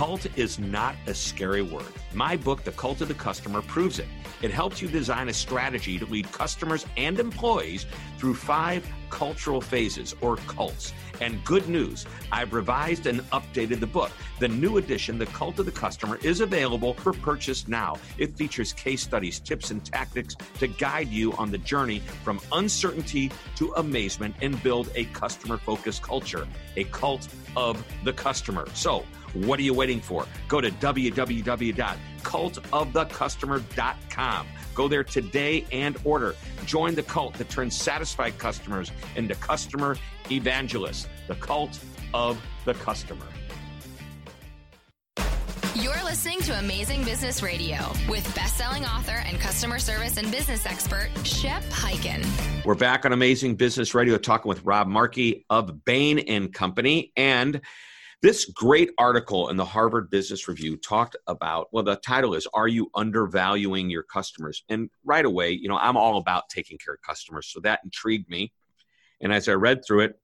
Cult 0.00 0.26
is 0.34 0.58
not 0.58 0.94
a 1.06 1.12
scary 1.12 1.60
word. 1.60 1.92
My 2.14 2.34
book, 2.34 2.64
The 2.64 2.72
Cult 2.72 3.02
of 3.02 3.08
the 3.08 3.12
Customer, 3.12 3.60
proves 3.60 3.98
it. 3.98 4.06
It 4.40 4.50
helps 4.50 4.80
you 4.80 4.88
design 4.88 5.28
a 5.28 5.34
strategy 5.34 5.98
to 5.98 6.06
lead 6.06 6.32
customers 6.32 6.86
and 6.96 7.20
employees 7.20 7.84
through 8.16 8.36
five 8.36 8.90
cultural 9.10 9.60
phases 9.60 10.14
or 10.20 10.36
cults. 10.36 10.92
And 11.20 11.44
good 11.44 11.68
news, 11.68 12.06
I've 12.32 12.54
revised 12.54 13.06
and 13.06 13.20
updated 13.30 13.80
the 13.80 13.86
book. 13.86 14.10
The 14.38 14.48
new 14.48 14.78
edition, 14.78 15.18
The 15.18 15.26
Cult 15.26 15.58
of 15.58 15.66
the 15.66 15.72
Customer, 15.72 16.18
is 16.22 16.40
available 16.40 16.94
for 16.94 17.12
purchase 17.12 17.68
now. 17.68 17.96
It 18.16 18.36
features 18.36 18.72
case 18.72 19.02
studies, 19.02 19.38
tips, 19.38 19.70
and 19.70 19.84
tactics 19.84 20.34
to 20.58 20.66
guide 20.66 21.08
you 21.08 21.32
on 21.34 21.50
the 21.50 21.58
journey 21.58 21.98
from 22.24 22.40
uncertainty 22.52 23.30
to 23.56 23.72
amazement 23.74 24.34
and 24.40 24.62
build 24.62 24.90
a 24.94 25.04
customer 25.06 25.58
focused 25.58 26.02
culture, 26.02 26.48
a 26.76 26.84
cult 26.84 27.28
of 27.56 27.84
the 28.04 28.12
customer. 28.12 28.66
So, 28.72 29.04
what 29.34 29.58
are 29.60 29.62
you 29.62 29.74
waiting 29.74 30.00
for? 30.00 30.26
Go 30.48 30.60
to 30.60 30.70
www.cultofthecustomer.com. 32.22 34.46
Go 34.74 34.88
there 34.88 35.04
today 35.04 35.64
and 35.72 35.96
order. 36.04 36.34
Join 36.64 36.94
the 36.94 37.02
cult 37.02 37.34
that 37.34 37.48
turns 37.48 37.76
satisfied 37.76 38.38
customers 38.38 38.92
into 39.16 39.34
customer 39.36 39.96
evangelists, 40.30 41.08
the 41.26 41.34
cult 41.36 41.78
of 42.14 42.40
the 42.64 42.74
customer. 42.74 43.26
You're 45.74 46.02
listening 46.04 46.40
to 46.42 46.58
Amazing 46.58 47.04
Business 47.04 47.42
Radio 47.42 47.78
with 48.08 48.34
best-selling 48.34 48.84
author 48.84 49.22
and 49.24 49.38
customer 49.38 49.78
service 49.78 50.16
and 50.16 50.30
business 50.30 50.66
expert 50.66 51.08
Shep 51.24 51.62
Hyken. 51.64 52.26
We're 52.64 52.74
back 52.74 53.06
on 53.06 53.12
Amazing 53.12 53.54
Business 53.54 53.94
Radio 53.94 54.18
talking 54.18 54.48
with 54.48 54.64
Rob 54.64 54.88
Markey 54.88 55.46
of 55.48 55.84
Bain 55.84 56.18
and 56.18 56.52
Company 56.52 57.12
and 57.16 57.60
this 58.22 58.44
great 58.44 58.90
article 58.98 59.48
in 59.48 59.56
the 59.56 59.64
Harvard 59.64 60.10
Business 60.10 60.46
Review 60.46 60.76
talked 60.76 61.16
about, 61.26 61.68
well, 61.72 61.84
the 61.84 61.96
title 61.96 62.34
is 62.34 62.46
Are 62.52 62.68
You 62.68 62.90
Undervaluing 62.94 63.88
Your 63.88 64.02
Customers? 64.02 64.62
And 64.68 64.90
right 65.04 65.24
away, 65.24 65.52
you 65.52 65.68
know, 65.68 65.78
I'm 65.78 65.96
all 65.96 66.18
about 66.18 66.48
taking 66.50 66.76
care 66.76 66.94
of 66.94 67.02
customers. 67.02 67.46
So 67.46 67.60
that 67.60 67.80
intrigued 67.82 68.28
me. 68.28 68.52
And 69.22 69.32
as 69.32 69.48
I 69.48 69.52
read 69.52 69.84
through 69.86 70.00
it, 70.00 70.20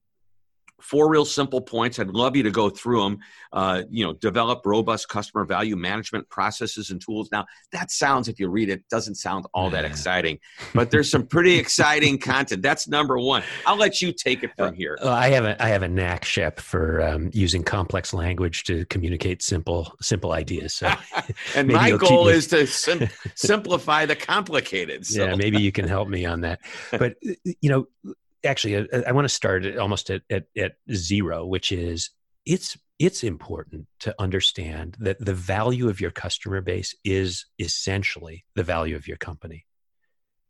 four 0.81 1.11
real 1.11 1.25
simple 1.25 1.61
points. 1.61 1.99
I'd 1.99 2.11
love 2.11 2.37
you 2.37 2.43
to 2.43 2.51
go 2.51 2.69
through 2.69 3.03
them. 3.03 3.19
Uh, 3.53 3.83
you 3.91 4.05
know, 4.05 4.13
develop 4.13 4.65
robust 4.67 5.09
customer 5.09 5.45
value 5.45 5.77
management 5.77 6.29
processes 6.29 6.91
and 6.91 7.01
tools. 7.01 7.31
Now, 7.33 7.47
that 7.73 7.91
sounds, 7.91 8.29
if 8.29 8.39
you 8.39 8.49
read 8.49 8.69
it, 8.69 8.87
doesn't 8.89 9.15
sound 9.15 9.47
all 9.55 9.71
that 9.71 9.85
exciting, 9.85 10.39
but 10.75 10.91
there's 10.91 11.11
some 11.11 11.27
pretty 11.27 11.55
exciting 11.59 12.19
content. 12.19 12.63
That's 12.63 12.89
number 12.89 13.19
one. 13.19 13.43
I'll 13.67 13.77
let 13.77 14.03
you 14.03 14.13
take 14.13 14.43
it 14.43 14.51
from 14.57 14.75
here. 14.75 14.99
Uh, 15.03 15.11
I 15.11 15.29
have 15.31 15.45
a 15.45 15.63
I 15.63 15.69
have 15.69 15.83
a 15.83 15.89
knack, 15.89 16.25
Shep, 16.25 16.61
for 16.61 17.03
um, 17.03 17.31
using 17.33 17.63
complex 17.63 18.13
language 18.13 18.65
to 18.65 18.85
communicate 18.87 19.43
simple 19.43 19.97
simple 20.03 20.33
ideas. 20.33 20.75
So, 20.75 20.93
and 21.55 21.69
my 21.69 21.97
goal 21.97 22.29
is 22.29 22.47
to 22.49 22.67
sim- 22.67 23.09
simplify 23.35 24.07
the 24.07 24.17
complicated. 24.17 25.07
So. 25.07 25.25
Yeah, 25.25 25.35
maybe 25.35 25.61
you 25.61 25.73
can 25.73 25.89
help 25.89 26.09
me 26.09 26.27
on 26.27 26.43
that. 26.43 26.61
But 26.91 27.15
you 27.23 27.71
know, 27.71 28.15
actually, 28.45 28.77
I, 28.77 29.03
I 29.09 29.13
want 29.13 29.25
to 29.25 29.35
start 29.35 29.77
almost 29.77 30.11
at, 30.11 30.23
at, 30.31 30.45
at 30.57 30.75
zero, 30.93 31.45
which 31.47 31.73
is 31.73 32.11
it's 32.45 32.77
it's 32.99 33.23
important 33.23 33.87
to 34.01 34.15
understand 34.19 34.97
that 35.01 35.23
the 35.23 35.35
value 35.35 35.89
of 35.89 36.01
your 36.01 36.11
customer 36.11 36.63
base 36.63 36.95
is 37.05 37.47
essentially 37.59 38.45
the 38.55 38.63
value 38.63 38.97
of 38.97 39.07
your 39.07 39.19
company. 39.19 39.67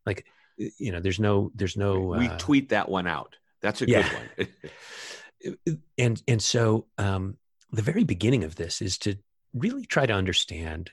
Like, 0.05 0.25
you 0.57 0.91
know, 0.91 1.01
there's 1.01 1.19
no, 1.19 1.51
there's 1.55 1.75
no. 1.75 1.99
We 1.99 2.29
uh, 2.29 2.37
tweet 2.37 2.69
that 2.69 2.87
one 2.87 3.07
out. 3.07 3.35
That's 3.61 3.81
a 3.81 3.89
yeah. 3.89 4.07
good 4.07 4.47
one. 4.47 5.77
and 5.97 6.21
and 6.27 6.41
so 6.41 6.87
um, 6.97 7.37
the 7.71 7.81
very 7.81 8.03
beginning 8.03 8.43
of 8.43 8.55
this 8.55 8.81
is 8.81 8.97
to 8.99 9.15
really 9.53 9.85
try 9.85 10.05
to 10.05 10.13
understand 10.13 10.91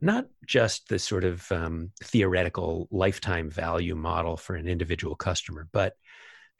not 0.00 0.26
just 0.46 0.88
the 0.88 0.98
sort 0.98 1.24
of 1.24 1.50
um, 1.52 1.92
theoretical 2.02 2.88
lifetime 2.90 3.50
value 3.50 3.94
model 3.94 4.36
for 4.36 4.54
an 4.54 4.66
individual 4.66 5.14
customer, 5.14 5.68
but 5.72 5.94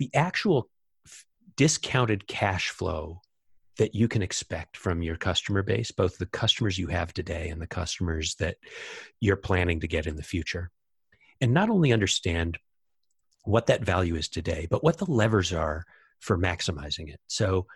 the 0.00 0.10
actual 0.14 0.68
f- 1.06 1.26
discounted 1.56 2.26
cash 2.26 2.70
flow 2.70 3.20
that 3.76 3.94
you 3.94 4.08
can 4.08 4.22
expect 4.22 4.76
from 4.76 5.02
your 5.02 5.16
customer 5.16 5.62
base, 5.62 5.92
both 5.92 6.18
the 6.18 6.26
customers 6.26 6.78
you 6.78 6.88
have 6.88 7.12
today 7.12 7.50
and 7.50 7.60
the 7.60 7.66
customers 7.66 8.34
that 8.36 8.56
you're 9.20 9.36
planning 9.36 9.80
to 9.80 9.86
get 9.86 10.06
in 10.06 10.16
the 10.16 10.22
future. 10.22 10.70
And 11.40 11.52
not 11.52 11.70
only 11.70 11.92
understand 11.92 12.58
what 13.44 13.66
that 13.66 13.84
value 13.84 14.16
is 14.16 14.28
today, 14.28 14.66
but 14.70 14.82
what 14.82 14.96
the 14.96 15.10
levers 15.10 15.52
are 15.52 15.84
for 16.18 16.36
maximizing 16.36 17.08
it. 17.08 17.20
So, 17.26 17.66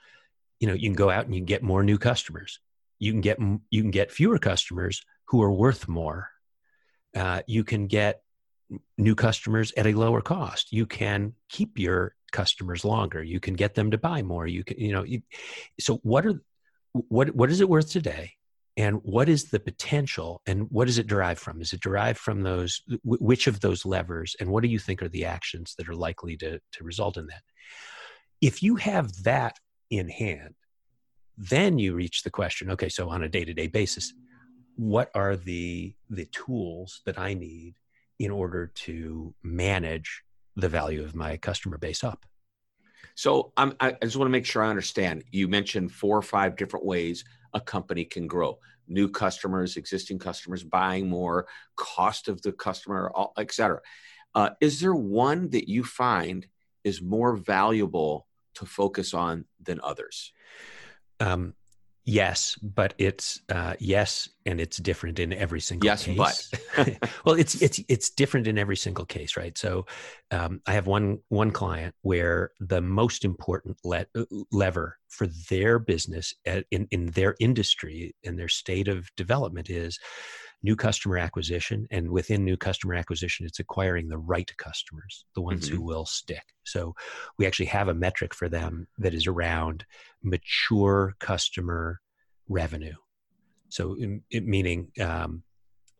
you 0.60 0.66
know, 0.66 0.74
you 0.74 0.88
can 0.88 0.94
go 0.94 1.10
out 1.10 1.26
and 1.26 1.34
you 1.34 1.40
can 1.40 1.46
get 1.46 1.62
more 1.62 1.82
new 1.82 1.98
customers. 1.98 2.60
You 2.98 3.12
can 3.12 3.20
get 3.20 3.38
you 3.70 3.82
can 3.82 3.90
get 3.90 4.12
fewer 4.12 4.38
customers 4.38 5.02
who 5.26 5.42
are 5.42 5.52
worth 5.52 5.88
more. 5.88 6.30
Uh, 7.14 7.42
you 7.46 7.64
can 7.64 7.86
get 7.86 8.22
new 8.98 9.14
customers 9.14 9.72
at 9.76 9.86
a 9.86 9.92
lower 9.92 10.20
cost. 10.20 10.72
You 10.72 10.86
can 10.86 11.34
keep 11.48 11.78
your 11.78 12.14
customers 12.32 12.84
longer. 12.84 13.22
You 13.22 13.40
can 13.40 13.54
get 13.54 13.74
them 13.74 13.90
to 13.90 13.98
buy 13.98 14.22
more. 14.22 14.46
You 14.46 14.64
can 14.64 14.78
you 14.78 14.92
know 14.92 15.04
you, 15.04 15.22
so 15.80 15.96
what 16.02 16.26
are 16.26 16.42
what 16.92 17.34
what 17.34 17.50
is 17.50 17.60
it 17.60 17.68
worth 17.68 17.90
today? 17.90 18.32
And 18.76 18.96
what 19.04 19.28
is 19.28 19.44
the 19.44 19.60
potential? 19.60 20.42
And 20.46 20.68
what 20.70 20.86
does 20.86 20.98
it 20.98 21.06
derive 21.06 21.38
from? 21.38 21.60
Is 21.60 21.72
it 21.72 21.80
derived 21.80 22.18
from 22.18 22.42
those 22.42 22.82
which 23.04 23.46
of 23.46 23.60
those 23.60 23.84
levers? 23.84 24.34
And 24.40 24.50
what 24.50 24.64
do 24.64 24.68
you 24.68 24.80
think 24.80 25.00
are 25.00 25.08
the 25.08 25.26
actions 25.26 25.74
that 25.78 25.88
are 25.88 25.94
likely 25.94 26.36
to 26.38 26.58
to 26.58 26.84
result 26.84 27.16
in 27.16 27.26
that? 27.26 27.42
If 28.40 28.62
you 28.62 28.76
have 28.76 29.22
that 29.22 29.58
in 29.90 30.08
hand 30.08 30.54
then 31.36 31.78
you 31.78 31.94
reach 31.94 32.22
the 32.22 32.30
question 32.30 32.70
okay 32.70 32.88
so 32.88 33.08
on 33.08 33.22
a 33.22 33.28
day-to-day 33.28 33.66
basis 33.66 34.12
what 34.76 35.10
are 35.14 35.36
the 35.36 35.94
the 36.10 36.26
tools 36.26 37.00
that 37.06 37.18
i 37.18 37.34
need 37.34 37.74
in 38.18 38.30
order 38.30 38.70
to 38.74 39.34
manage 39.42 40.22
the 40.56 40.68
value 40.68 41.02
of 41.02 41.14
my 41.14 41.36
customer 41.36 41.78
base 41.78 42.04
up. 42.04 42.24
So 43.16 43.52
I'm, 43.56 43.74
i 43.80 43.92
just 44.02 44.16
want 44.16 44.26
to 44.26 44.32
make 44.32 44.46
sure 44.46 44.62
i 44.62 44.70
understand. 44.70 45.24
You 45.30 45.48
mentioned 45.48 45.92
four 45.92 46.16
or 46.16 46.22
five 46.22 46.56
different 46.56 46.84
ways 46.84 47.24
a 47.52 47.60
company 47.60 48.04
can 48.04 48.26
grow. 48.26 48.58
New 48.88 49.08
customers 49.08 49.76
existing 49.76 50.18
customers 50.18 50.62
buying 50.64 51.08
more 51.08 51.46
cost 51.76 52.28
of 52.28 52.42
the 52.42 52.52
customer 52.52 53.12
etc 53.38 53.80
uh, 54.34 54.50
is 54.60 54.80
there 54.80 54.94
one 54.94 55.50
that 55.50 55.68
you 55.68 55.84
find 55.84 56.46
is 56.82 57.00
more 57.00 57.36
valuable 57.36 58.26
to 58.54 58.66
focus 58.66 59.14
on 59.14 59.44
than 59.62 59.80
others? 59.82 60.32
Um, 61.20 61.54
Yes, 62.06 62.58
but 62.62 62.92
it's 62.98 63.40
uh, 63.48 63.74
yes, 63.78 64.28
and 64.44 64.60
it's 64.60 64.76
different 64.76 65.18
in 65.18 65.32
every 65.32 65.60
single 65.60 65.86
yes, 65.86 66.04
case. 66.04 66.50
but 66.76 66.98
well, 67.24 67.34
it's 67.34 67.60
it's 67.62 67.80
it's 67.88 68.10
different 68.10 68.46
in 68.46 68.58
every 68.58 68.76
single 68.76 69.06
case, 69.06 69.38
right? 69.38 69.56
So, 69.56 69.86
um, 70.30 70.60
I 70.66 70.74
have 70.74 70.86
one 70.86 71.20
one 71.28 71.50
client 71.50 71.94
where 72.02 72.50
the 72.60 72.82
most 72.82 73.24
important 73.24 73.78
le- 73.84 74.06
uh, 74.14 74.24
lever 74.52 74.98
for 75.08 75.26
their 75.48 75.78
business 75.78 76.34
at, 76.44 76.66
in 76.70 76.88
in 76.90 77.06
their 77.06 77.36
industry 77.40 78.14
and 78.22 78.38
their 78.38 78.48
state 78.48 78.88
of 78.88 79.08
development 79.16 79.70
is 79.70 79.98
new 80.64 80.74
customer 80.74 81.18
acquisition 81.18 81.86
and 81.90 82.10
within 82.10 82.42
new 82.42 82.56
customer 82.56 82.94
acquisition 82.94 83.44
it's 83.44 83.60
acquiring 83.60 84.08
the 84.08 84.18
right 84.18 84.50
customers 84.56 85.26
the 85.34 85.42
ones 85.42 85.66
mm-hmm. 85.66 85.76
who 85.76 85.82
will 85.82 86.06
stick 86.06 86.42
so 86.64 86.94
we 87.38 87.46
actually 87.46 87.66
have 87.66 87.88
a 87.88 87.94
metric 87.94 88.34
for 88.34 88.48
them 88.48 88.88
that 88.98 89.12
is 89.12 89.26
around 89.26 89.84
mature 90.22 91.14
customer 91.20 92.00
revenue 92.48 92.94
so 93.68 93.94
it, 94.30 94.46
meaning 94.46 94.90
um, 95.00 95.42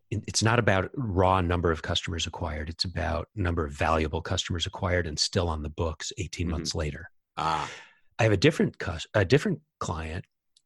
it's 0.09 0.43
not 0.43 0.59
about 0.59 0.89
raw 0.95 1.41
number 1.41 1.71
of 1.71 1.83
customers 1.83 2.25
acquired 2.25 2.67
it's 2.67 2.85
about 2.85 3.27
number 3.35 3.65
of 3.65 3.71
valuable 3.71 4.21
customers 4.21 4.65
acquired 4.65 5.05
and 5.05 5.19
still 5.19 5.47
on 5.47 5.61
the 5.61 5.69
books 5.69 6.11
18 6.17 6.45
mm-hmm. 6.45 6.51
months 6.51 6.73
later 6.73 7.09
ah. 7.37 7.69
i 8.17 8.23
have 8.23 8.31
a 8.31 8.37
different 8.37 8.75
a 9.13 9.23
different 9.23 9.59
client 9.79 10.25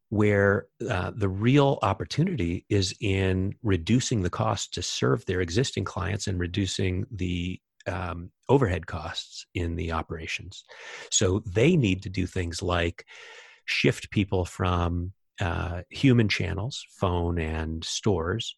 where 0.10 0.68
uh, 0.90 1.12
the 1.16 1.30
real 1.30 1.80
opportunity 1.82 2.66
is 2.70 2.94
in 3.00 3.54
reducing 3.62 4.22
the 4.22 4.30
cost 4.30 4.74
to 4.74 4.82
serve 4.82 5.26
their 5.26 5.42
existing 5.42 5.84
clients 5.84 6.28
and 6.28 6.40
reducing 6.40 7.06
the 7.12 7.60
um, 7.88 8.32
overhead 8.50 8.88
costs 8.88 9.46
in 9.54 9.76
the 9.76 9.92
operations. 9.92 10.64
So 11.12 11.44
they 11.46 11.76
need 11.76 12.04
to 12.04 12.10
do 12.10 12.26
things 12.26 12.62
like 12.62 13.06
shift 13.66 14.10
people 14.12 14.46
from 14.46 15.14
uh, 15.40 15.84
human 15.90 16.28
channels, 16.28 16.84
phone 17.00 17.40
and 17.40 17.84
stores, 17.84 18.56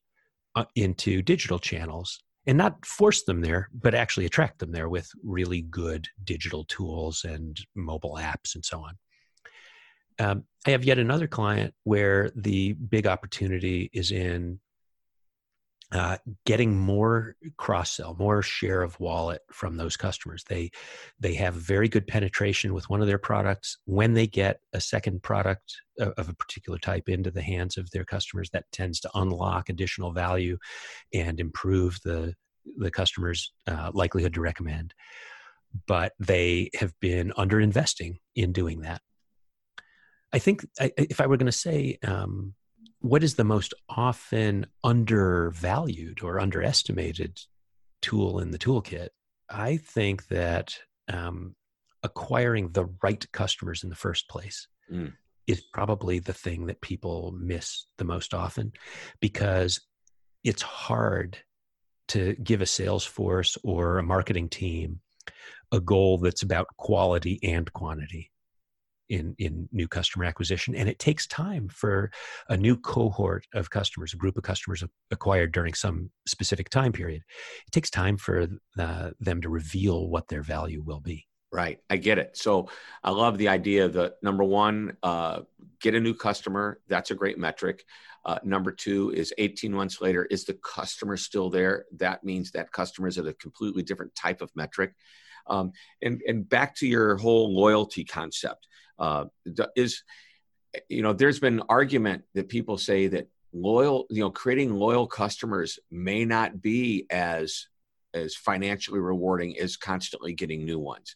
uh, 0.56 0.66
into 0.76 1.22
digital 1.22 1.60
channels 1.60 2.20
and 2.48 2.58
not 2.58 2.86
force 2.86 3.24
them 3.24 3.42
there, 3.42 3.70
but 3.74 3.94
actually 3.94 4.26
attract 4.26 4.60
them 4.60 4.72
there 4.72 4.90
with 4.90 5.10
really 5.24 5.62
good 5.62 6.08
digital 6.24 6.66
tools 6.66 7.24
and 7.24 7.60
mobile 7.76 8.18
apps 8.20 8.56
and 8.56 8.66
so 8.66 8.80
on. 8.80 8.98
Um, 10.20 10.46
I 10.66 10.72
have 10.72 10.84
yet 10.84 11.00
another 11.00 11.28
client 11.28 11.74
where 11.84 12.32
the 12.36 12.74
big 12.74 13.08
opportunity 13.08 13.90
is 13.94 14.12
in 14.12 14.60
uh, 15.92 16.18
getting 16.46 16.78
more 16.78 17.36
cross 17.58 17.98
sell, 17.98 18.16
more 18.18 18.42
share 18.42 18.82
of 18.82 18.98
wallet 19.00 19.42
from 19.52 19.76
those 19.76 19.98
customers. 19.98 20.44
They 20.48 20.72
they 21.20 21.34
have 21.34 21.54
very 21.54 21.90
good 21.90 22.08
penetration 22.08 22.74
with 22.74 22.90
one 22.90 23.02
of 23.02 23.08
their 23.08 23.18
products. 23.18 23.78
When 23.86 24.14
they 24.14 24.28
get 24.28 24.62
a 24.72 24.80
second 24.80 25.22
product 25.22 25.76
of 26.00 26.30
a 26.30 26.34
particular 26.34 26.80
type 26.80 27.10
into 27.10 27.30
the 27.30 27.42
hands 27.42 27.78
of 27.78 27.92
their 27.92 28.06
customers, 28.06 28.50
that 28.52 28.72
tends 28.72 29.02
to 29.02 29.10
unlock 29.16 29.68
additional 29.68 30.14
value 30.14 30.58
and 31.14 31.40
improve 31.40 32.00
the 32.06 32.36
the 32.78 32.92
customer's 32.92 33.52
uh, 33.68 33.92
likelihood 33.94 34.34
to 34.36 34.42
recommend. 34.42 34.94
But 35.88 36.14
they 36.20 36.70
have 36.80 36.94
been 37.02 37.34
under 37.36 37.60
investing 37.60 38.20
in 38.36 38.54
doing 38.54 38.82
that. 38.82 39.02
I 40.34 40.40
think 40.40 40.66
I, 40.80 40.92
if 40.98 41.20
I 41.20 41.28
were 41.28 41.38
going 41.38 41.46
to 41.48 41.52
say 41.52 41.98
um, 42.04 42.54
what 43.00 43.24
is 43.24 43.36
the 43.36 43.44
most 43.44 43.74
often 43.90 44.68
undervalued 44.84 46.24
or 46.24 46.40
underestimated 46.40 47.40
tool 48.02 48.40
in 48.40 48.52
the 48.52 48.58
toolkit, 48.58 49.10
I 49.50 49.78
think 49.78 50.28
that 50.28 50.76
um, 51.12 51.56
acquiring 52.04 52.72
the 52.72 52.86
right 53.04 53.26
customers 53.32 53.84
in 53.84 53.90
the 53.90 53.96
first 53.96 54.30
place 54.30 54.68
mm. 54.92 55.12
is 55.48 55.62
probably 55.74 56.20
the 56.20 56.34
thing 56.34 56.68
that 56.68 56.82
people 56.82 57.36
miss 57.38 57.86
the 57.98 58.06
most 58.06 58.34
often 58.34 58.72
because 59.20 59.82
it's 60.44 60.62
hard 60.62 61.38
to 62.10 62.36
give 62.44 62.62
a 62.62 62.66
sales 62.66 63.06
force 63.06 63.58
or 63.64 63.98
a 63.98 64.04
marketing 64.04 64.50
team 64.50 65.00
a 65.72 65.80
goal 65.80 66.18
that's 66.18 66.44
about 66.44 66.68
quality 66.78 67.40
and 67.44 67.72
quantity 67.74 68.32
in 69.12 69.36
in 69.38 69.68
new 69.72 69.88
customer 69.88 70.26
acquisition 70.26 70.74
and 70.74 70.88
it 70.88 70.98
takes 70.98 71.28
time 71.28 71.68
for 71.68 72.10
a 72.50 72.56
new 72.56 72.78
cohort 72.78 73.46
of 73.54 73.70
customers 73.70 74.14
a 74.14 74.18
group 74.18 74.38
of 74.38 74.44
customers 74.44 74.84
acquired 75.12 75.52
during 75.52 75.74
some 75.74 76.10
specific 76.26 76.70
time 76.70 76.92
period. 76.92 77.22
It 77.68 77.72
takes 77.72 77.90
time 77.90 78.18
for 78.18 78.48
uh, 78.80 79.12
them 79.20 79.42
to 79.42 79.50
reveal 79.50 80.08
what 80.08 80.30
their 80.30 80.42
value 80.42 80.82
will 80.82 81.02
be. 81.02 81.28
Right. 81.52 81.80
I 81.90 81.98
get 81.98 82.18
it. 82.18 82.38
So 82.38 82.70
i 83.04 83.12
love 83.12 83.38
the 83.38 83.50
idea 83.50 83.90
that 83.90 84.16
number 84.24 84.46
one 84.46 84.96
uh, 85.04 85.42
get 85.82 85.96
a 85.96 86.00
new 86.00 86.14
customer. 86.14 86.80
That's 86.88 87.12
a 87.12 87.16
great 87.16 87.38
metric. 87.38 87.84
Uh, 88.24 88.40
number 88.44 88.72
two 88.72 89.12
is 89.12 89.34
18 89.38 89.74
months 89.74 90.00
later 90.00 90.26
is 90.26 90.46
the 90.46 90.58
customer 90.64 91.18
still 91.18 91.50
there? 91.50 91.86
That 91.98 92.24
means 92.24 92.52
that 92.52 92.72
customer 92.72 93.10
is 93.10 93.18
at 93.18 93.28
a 93.28 93.34
completely 93.34 93.84
different 93.84 94.16
type 94.16 94.42
of 94.42 94.52
metric. 94.56 94.94
Um, 95.48 95.72
and 96.02 96.22
and 96.28 96.48
back 96.48 96.76
to 96.78 96.88
your 96.88 97.18
whole 97.18 97.54
loyalty 97.54 98.06
concept 98.06 98.68
uh, 99.00 99.26
is 99.76 100.04
you 100.90 101.02
know 101.02 101.14
there's 101.14 101.40
been 101.40 101.60
an 101.60 101.66
argument 101.70 102.24
that 102.34 102.50
people 102.50 102.78
say 102.78 103.08
that 103.08 103.28
loyal 103.54 104.06
you 104.10 104.22
know 104.22 104.32
creating 104.32 104.74
loyal 104.74 105.08
customers 105.08 105.80
may 105.90 106.26
not 106.26 106.62
be 106.62 107.06
as 107.10 107.68
as 108.14 108.36
financially 108.36 109.00
rewarding 109.00 109.58
as 109.60 109.78
constantly 109.78 110.34
getting 110.34 110.66
new 110.66 110.80
ones. 110.80 111.16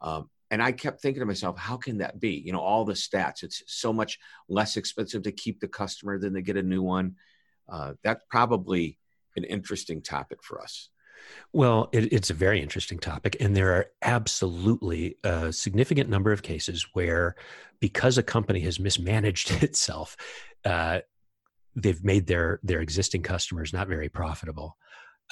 Um, 0.00 0.30
and 0.52 0.62
i 0.62 0.70
kept 0.70 1.00
thinking 1.00 1.20
to 1.20 1.26
myself 1.26 1.58
how 1.58 1.76
can 1.76 1.98
that 1.98 2.20
be? 2.20 2.30
You 2.32 2.52
know 2.52 2.60
all 2.60 2.84
the 2.84 2.92
stats 2.92 3.42
it's 3.42 3.62
so 3.66 3.92
much 3.92 4.18
less 4.48 4.76
expensive 4.76 5.22
to 5.24 5.32
keep 5.32 5.60
the 5.60 5.68
customer 5.68 6.18
than 6.18 6.34
to 6.34 6.42
get 6.42 6.56
a 6.56 6.62
new 6.62 6.82
one. 6.82 7.16
Uh, 7.68 7.94
that's 8.04 8.22
probably 8.30 8.98
an 9.36 9.44
interesting 9.44 10.02
topic 10.02 10.42
for 10.42 10.62
us 10.62 10.88
well, 11.52 11.88
it, 11.92 12.12
it's 12.12 12.30
a 12.30 12.34
very 12.34 12.60
interesting 12.60 12.98
topic, 12.98 13.36
and 13.40 13.56
there 13.56 13.72
are 13.72 13.86
absolutely 14.02 15.16
a 15.24 15.52
significant 15.52 16.10
number 16.10 16.32
of 16.32 16.42
cases 16.42 16.86
where, 16.92 17.36
because 17.80 18.18
a 18.18 18.22
company 18.22 18.60
has 18.60 18.80
mismanaged 18.80 19.50
itself, 19.62 20.16
uh, 20.64 21.00
they've 21.74 22.02
made 22.04 22.26
their 22.26 22.60
their 22.62 22.80
existing 22.80 23.22
customers 23.22 23.72
not 23.72 23.88
very 23.88 24.08
profitable. 24.08 24.76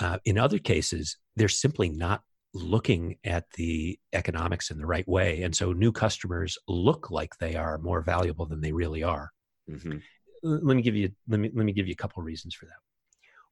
Uh, 0.01 0.19
in 0.25 0.39
other 0.39 0.59
cases, 0.59 1.17
they're 1.37 1.49
simply 1.49 1.89
not 1.89 2.23
looking 2.53 3.17
at 3.25 3.51
the 3.57 3.99
economics 4.13 4.71
in 4.71 4.79
the 4.79 4.87
right 4.87 5.07
way, 5.09 5.43
and 5.43 5.55
so 5.55 5.73
new 5.73 5.93
customers 5.93 6.57
look 6.69 7.11
like 7.11 7.37
they 7.39 7.57
are 7.57 7.79
more 7.79 8.01
valuable 8.01 8.47
than 8.47 8.61
they 8.61 8.73
really 8.73 9.03
are. 9.03 9.31
Mm-hmm. 9.71 9.99
Let 10.43 10.77
me 10.77 10.83
give 10.83 10.95
you 10.95 11.11
let 11.29 11.41
me 11.41 11.51
let 11.55 11.65
me 11.65 11.73
give 11.73 11.87
you 11.87 11.93
a 11.93 11.97
couple 12.03 12.21
of 12.21 12.27
reasons 12.27 12.55
for 12.55 12.67
that. 12.67 12.79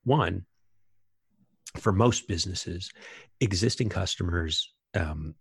One, 0.04 0.46
for 1.76 1.92
most 1.92 2.28
businesses, 2.28 2.90
existing 3.40 3.88
customers, 3.88 4.72
um, 4.94 5.34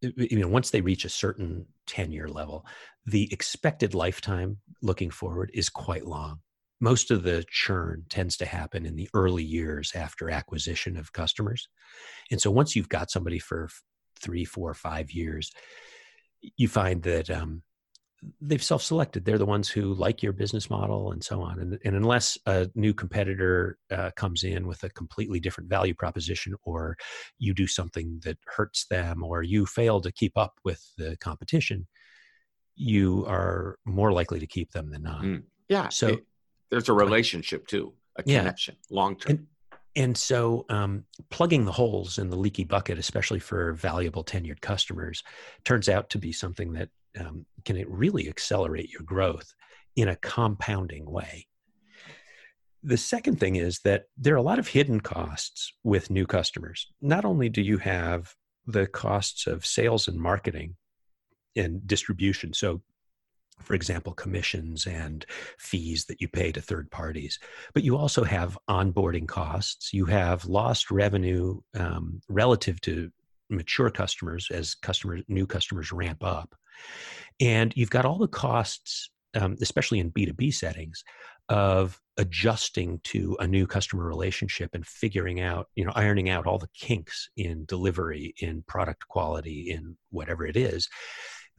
you 0.00 0.38
know, 0.38 0.48
once 0.48 0.70
they 0.70 0.80
reach 0.80 1.04
a 1.04 1.08
certain 1.08 1.66
tenure 1.86 2.28
level, 2.28 2.64
the 3.06 3.32
expected 3.32 3.94
lifetime 3.94 4.58
looking 4.82 5.10
forward 5.10 5.50
is 5.54 5.68
quite 5.68 6.06
long. 6.06 6.38
Most 6.80 7.10
of 7.10 7.24
the 7.24 7.44
churn 7.50 8.04
tends 8.08 8.36
to 8.36 8.46
happen 8.46 8.86
in 8.86 8.94
the 8.94 9.08
early 9.12 9.42
years 9.42 9.92
after 9.96 10.30
acquisition 10.30 10.96
of 10.96 11.12
customers. 11.12 11.68
And 12.30 12.40
so 12.40 12.50
once 12.50 12.76
you've 12.76 12.88
got 12.88 13.10
somebody 13.10 13.40
for 13.40 13.68
three, 14.20 14.44
four, 14.44 14.72
five 14.74 15.10
years, 15.10 15.50
you 16.56 16.68
find 16.68 17.02
that 17.02 17.30
um, 17.30 17.62
they've 18.40 18.62
self-selected. 18.62 19.24
They're 19.24 19.38
the 19.38 19.46
ones 19.46 19.68
who 19.68 19.94
like 19.94 20.22
your 20.22 20.32
business 20.32 20.70
model 20.70 21.12
and 21.12 21.22
so 21.22 21.40
on. 21.40 21.60
And, 21.60 21.78
and 21.84 21.94
unless 21.94 22.36
a 22.46 22.68
new 22.74 22.92
competitor 22.92 23.78
uh, 23.90 24.10
comes 24.16 24.42
in 24.42 24.66
with 24.66 24.82
a 24.82 24.90
completely 24.90 25.38
different 25.38 25.70
value 25.70 25.94
proposition 25.94 26.54
or 26.64 26.96
you 27.38 27.54
do 27.54 27.66
something 27.66 28.20
that 28.24 28.38
hurts 28.46 28.86
them 28.86 29.22
or 29.22 29.42
you 29.42 29.66
fail 29.66 30.00
to 30.00 30.10
keep 30.10 30.36
up 30.36 30.54
with 30.64 30.82
the 30.96 31.16
competition 31.18 31.86
you 32.78 33.26
are 33.26 33.76
more 33.84 34.12
likely 34.12 34.38
to 34.38 34.46
keep 34.46 34.70
them 34.70 34.90
than 34.90 35.02
not. 35.02 35.22
Mm. 35.22 35.42
yeah 35.68 35.88
so 35.88 36.08
it, 36.08 36.24
there's 36.70 36.88
a 36.88 36.92
relationship 36.92 37.66
too 37.66 37.92
a 38.16 38.22
connection 38.22 38.76
yeah. 38.88 38.96
long 38.96 39.16
term 39.16 39.48
and, 39.98 40.16
so 40.16 40.64
um, 40.68 41.04
plugging 41.30 41.64
the 41.64 41.72
holes 41.72 42.18
in 42.18 42.30
the 42.30 42.36
leaky 42.36 42.64
bucket 42.64 42.98
especially 42.98 43.40
for 43.40 43.72
valuable 43.72 44.24
tenured 44.24 44.60
customers 44.60 45.22
turns 45.64 45.88
out 45.88 46.10
to 46.10 46.18
be 46.18 46.32
something 46.32 46.72
that 46.72 46.88
um, 47.18 47.44
can 47.64 47.84
really 47.88 48.28
accelerate 48.28 48.90
your 48.90 49.02
growth 49.02 49.52
in 49.96 50.08
a 50.08 50.16
compounding 50.16 51.10
way. 51.10 51.46
The 52.82 52.96
second 52.96 53.40
thing 53.40 53.56
is 53.56 53.80
that 53.80 54.04
there 54.16 54.34
are 54.34 54.38
a 54.38 54.42
lot 54.42 54.60
of 54.60 54.68
hidden 54.68 55.00
costs 55.00 55.72
with 55.82 56.10
new 56.10 56.26
customers. 56.26 56.86
Not 57.00 57.24
only 57.24 57.48
do 57.48 57.60
you 57.60 57.78
have 57.78 58.34
the 58.66 58.86
costs 58.86 59.46
of 59.46 59.66
sales 59.66 60.06
and 60.06 60.18
marketing 60.18 60.76
and 61.56 61.84
distribution, 61.86 62.52
so 62.52 62.82
for 63.60 63.74
example, 63.74 64.12
commissions 64.12 64.86
and 64.86 65.24
fees 65.58 66.06
that 66.06 66.20
you 66.20 66.28
pay 66.28 66.52
to 66.52 66.60
third 66.60 66.90
parties. 66.90 67.38
But 67.74 67.84
you 67.84 67.96
also 67.96 68.24
have 68.24 68.58
onboarding 68.68 69.26
costs. 69.26 69.92
You 69.92 70.06
have 70.06 70.44
lost 70.44 70.90
revenue 70.90 71.60
um, 71.74 72.20
relative 72.28 72.80
to 72.82 73.10
mature 73.50 73.90
customers 73.90 74.48
as 74.50 74.74
customers, 74.74 75.22
new 75.28 75.46
customers 75.46 75.92
ramp 75.92 76.22
up. 76.22 76.54
And 77.40 77.72
you've 77.76 77.90
got 77.90 78.04
all 78.04 78.18
the 78.18 78.28
costs, 78.28 79.10
um, 79.34 79.56
especially 79.60 80.00
in 80.00 80.12
B2B 80.12 80.54
settings, 80.54 81.02
of 81.48 81.98
adjusting 82.18 83.00
to 83.04 83.36
a 83.40 83.46
new 83.46 83.66
customer 83.66 84.04
relationship 84.04 84.70
and 84.74 84.86
figuring 84.86 85.40
out, 85.40 85.68
you 85.76 85.84
know, 85.84 85.92
ironing 85.94 86.28
out 86.28 86.46
all 86.46 86.58
the 86.58 86.68
kinks 86.74 87.30
in 87.36 87.64
delivery, 87.64 88.34
in 88.40 88.62
product 88.66 89.08
quality, 89.08 89.70
in 89.70 89.96
whatever 90.10 90.44
it 90.44 90.56
is 90.56 90.88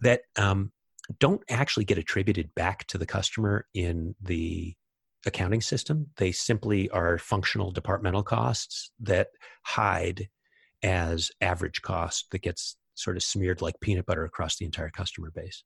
that 0.02 0.22
um, 0.38 0.72
don't 1.20 1.42
actually 1.50 1.86
get 1.86 1.98
attributed 1.98 2.54
back 2.56 2.86
to 2.88 2.98
the 2.98 3.06
customer 3.06 3.66
in 3.74 4.16
the 4.22 4.76
accounting 5.26 5.62
system. 5.62 6.08
They 6.18 6.32
simply 6.32 6.90
are 6.90 7.18
functional 7.18 7.72
departmental 7.72 8.24
costs 8.24 8.92
that 9.00 9.30
hide 9.64 10.30
as 10.84 11.32
average 11.42 11.82
cost 11.82 12.28
that 12.32 12.42
gets 12.42 12.78
sort 12.96 13.18
of 13.18 13.24
smeared 13.24 13.62
like 13.62 13.80
peanut 13.82 14.06
butter 14.06 14.24
across 14.24 14.58
the 14.58 14.66
entire 14.66 14.90
customer 14.90 15.32
base. 15.34 15.64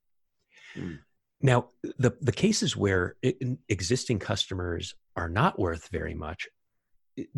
Mm. 0.76 1.00
Now, 1.42 1.70
the, 1.98 2.16
the 2.22 2.32
cases 2.32 2.78
where 2.78 3.16
it, 3.22 3.36
existing 3.68 4.20
customers 4.20 4.96
are 5.16 5.30
not 5.30 5.60
worth 5.60 5.90
very 5.90 6.14
much 6.16 6.48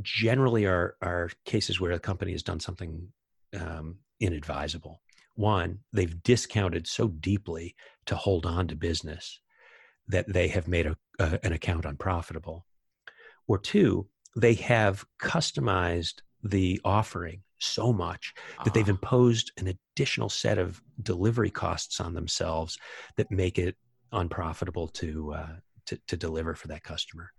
generally 0.01 0.65
are, 0.65 0.95
are 1.01 1.31
cases 1.43 1.81
where 1.81 1.93
the 1.93 1.99
company 1.99 2.31
has 2.31 2.43
done 2.43 2.59
something 2.59 3.07
um, 3.59 3.97
inadvisable. 4.19 5.01
One, 5.35 5.79
they've 5.91 6.23
discounted 6.23 6.87
so 6.87 7.09
deeply 7.09 7.75
to 8.05 8.15
hold 8.15 8.45
on 8.45 8.67
to 8.67 8.75
business 8.75 9.39
that 10.07 10.31
they 10.31 10.47
have 10.47 10.67
made 10.67 10.85
a, 10.85 10.95
an 11.19 11.53
account 11.53 11.85
unprofitable. 11.85 12.65
Or 13.47 13.57
two, 13.57 14.07
they 14.35 14.53
have 14.55 15.05
customized 15.21 16.21
the 16.43 16.79
offering 16.85 17.41
so 17.59 17.91
much 17.91 18.33
that 18.63 18.73
they've 18.73 18.87
ah. 18.87 18.91
imposed 18.91 19.51
an 19.57 19.67
additional 19.67 20.29
set 20.29 20.57
of 20.57 20.81
delivery 21.01 21.49
costs 21.49 21.99
on 21.99 22.13
themselves 22.13 22.77
that 23.15 23.31
make 23.31 23.57
it 23.57 23.75
unprofitable 24.11 24.87
to 24.89 25.33
uh, 25.33 25.55
to, 25.85 25.99
to 26.07 26.17
deliver 26.17 26.55
for 26.55 26.67
that 26.67 26.83
customer. 26.83 27.31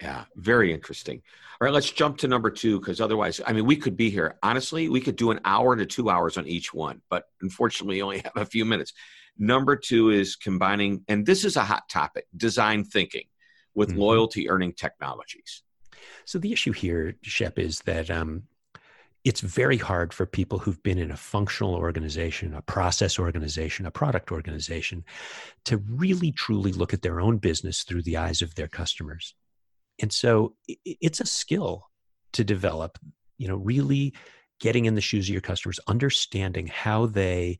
Yeah, 0.00 0.24
very 0.36 0.72
interesting. 0.72 1.22
All 1.60 1.64
right, 1.64 1.72
let's 1.72 1.90
jump 1.90 2.18
to 2.18 2.28
number 2.28 2.50
two 2.50 2.78
because 2.78 3.00
otherwise, 3.00 3.40
I 3.46 3.52
mean, 3.52 3.64
we 3.64 3.76
could 3.76 3.96
be 3.96 4.10
here. 4.10 4.38
Honestly, 4.42 4.88
we 4.88 5.00
could 5.00 5.16
do 5.16 5.30
an 5.30 5.40
hour 5.44 5.74
to 5.74 5.86
two 5.86 6.10
hours 6.10 6.36
on 6.36 6.46
each 6.46 6.74
one, 6.74 7.00
but 7.08 7.24
unfortunately, 7.40 7.96
we 7.96 8.02
only 8.02 8.18
have 8.24 8.36
a 8.36 8.44
few 8.44 8.64
minutes. 8.64 8.92
Number 9.38 9.76
two 9.76 10.10
is 10.10 10.36
combining, 10.36 11.04
and 11.08 11.24
this 11.24 11.44
is 11.44 11.56
a 11.56 11.64
hot 11.64 11.88
topic 11.88 12.26
design 12.36 12.84
thinking 12.84 13.24
with 13.74 13.90
mm-hmm. 13.90 14.00
loyalty 14.00 14.50
earning 14.50 14.72
technologies. 14.72 15.62
So, 16.24 16.38
the 16.38 16.52
issue 16.52 16.72
here, 16.72 17.16
Shep, 17.22 17.58
is 17.58 17.80
that 17.80 18.10
um, 18.10 18.44
it's 19.24 19.40
very 19.40 19.76
hard 19.76 20.12
for 20.12 20.24
people 20.24 20.58
who've 20.58 20.82
been 20.82 20.98
in 20.98 21.10
a 21.10 21.16
functional 21.16 21.74
organization, 21.74 22.54
a 22.54 22.62
process 22.62 23.18
organization, 23.18 23.84
a 23.84 23.90
product 23.90 24.30
organization 24.30 25.04
to 25.64 25.78
really 25.78 26.32
truly 26.32 26.72
look 26.72 26.94
at 26.94 27.02
their 27.02 27.20
own 27.20 27.38
business 27.38 27.82
through 27.82 28.02
the 28.02 28.16
eyes 28.16 28.40
of 28.40 28.54
their 28.54 28.68
customers. 28.68 29.34
And 30.00 30.12
so 30.12 30.54
it's 30.84 31.20
a 31.20 31.26
skill 31.26 31.86
to 32.34 32.44
develop, 32.44 32.98
you 33.38 33.48
know, 33.48 33.56
really 33.56 34.14
getting 34.60 34.86
in 34.86 34.94
the 34.94 35.00
shoes 35.00 35.26
of 35.26 35.32
your 35.32 35.40
customers, 35.40 35.80
understanding 35.86 36.66
how 36.66 37.06
they 37.06 37.58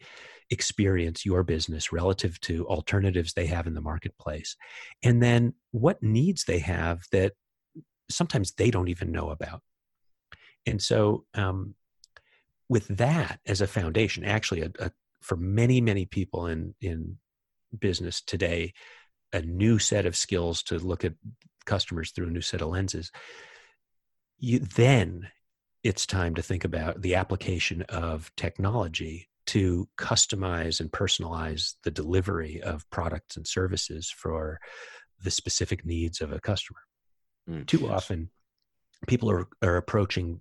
experience 0.50 1.26
your 1.26 1.42
business 1.42 1.92
relative 1.92 2.40
to 2.40 2.66
alternatives 2.66 3.32
they 3.32 3.46
have 3.46 3.66
in 3.66 3.74
the 3.74 3.80
marketplace, 3.80 4.56
and 5.02 5.22
then 5.22 5.52
what 5.72 6.02
needs 6.02 6.44
they 6.44 6.60
have 6.60 7.00
that 7.10 7.32
sometimes 8.10 8.52
they 8.52 8.70
don't 8.70 8.88
even 8.88 9.10
know 9.10 9.30
about. 9.30 9.62
And 10.64 10.80
so 10.80 11.24
um, 11.34 11.74
with 12.68 12.86
that 12.88 13.40
as 13.46 13.60
a 13.60 13.66
foundation 13.66 14.24
actually 14.24 14.62
a, 14.62 14.70
a, 14.78 14.90
for 15.20 15.36
many 15.36 15.80
many 15.80 16.04
people 16.04 16.46
in 16.46 16.74
in 16.80 17.16
business 17.78 18.20
today 18.20 18.72
a 19.32 19.42
new 19.42 19.78
set 19.78 20.06
of 20.06 20.16
skills 20.16 20.62
to 20.62 20.78
look 20.78 21.04
at 21.04 21.14
customers 21.66 22.10
through 22.10 22.28
a 22.28 22.30
new 22.30 22.40
set 22.40 22.62
of 22.62 22.68
lenses 22.68 23.10
you 24.38 24.58
then 24.58 25.28
it's 25.82 26.06
time 26.06 26.34
to 26.34 26.42
think 26.42 26.64
about 26.64 27.00
the 27.02 27.14
application 27.14 27.82
of 27.82 28.30
technology 28.36 29.28
to 29.46 29.88
customize 29.96 30.80
and 30.80 30.90
personalize 30.90 31.74
the 31.84 31.90
delivery 31.90 32.60
of 32.62 32.88
products 32.90 33.36
and 33.36 33.46
services 33.46 34.10
for 34.10 34.58
the 35.22 35.30
specific 35.30 35.86
needs 35.86 36.20
of 36.20 36.32
a 36.32 36.40
customer. 36.40 36.80
Mm, 37.48 37.66
Too 37.66 37.82
yes. 37.82 37.90
often, 37.90 38.30
people 39.06 39.30
are, 39.30 39.46
are 39.62 39.76
approaching 39.76 40.40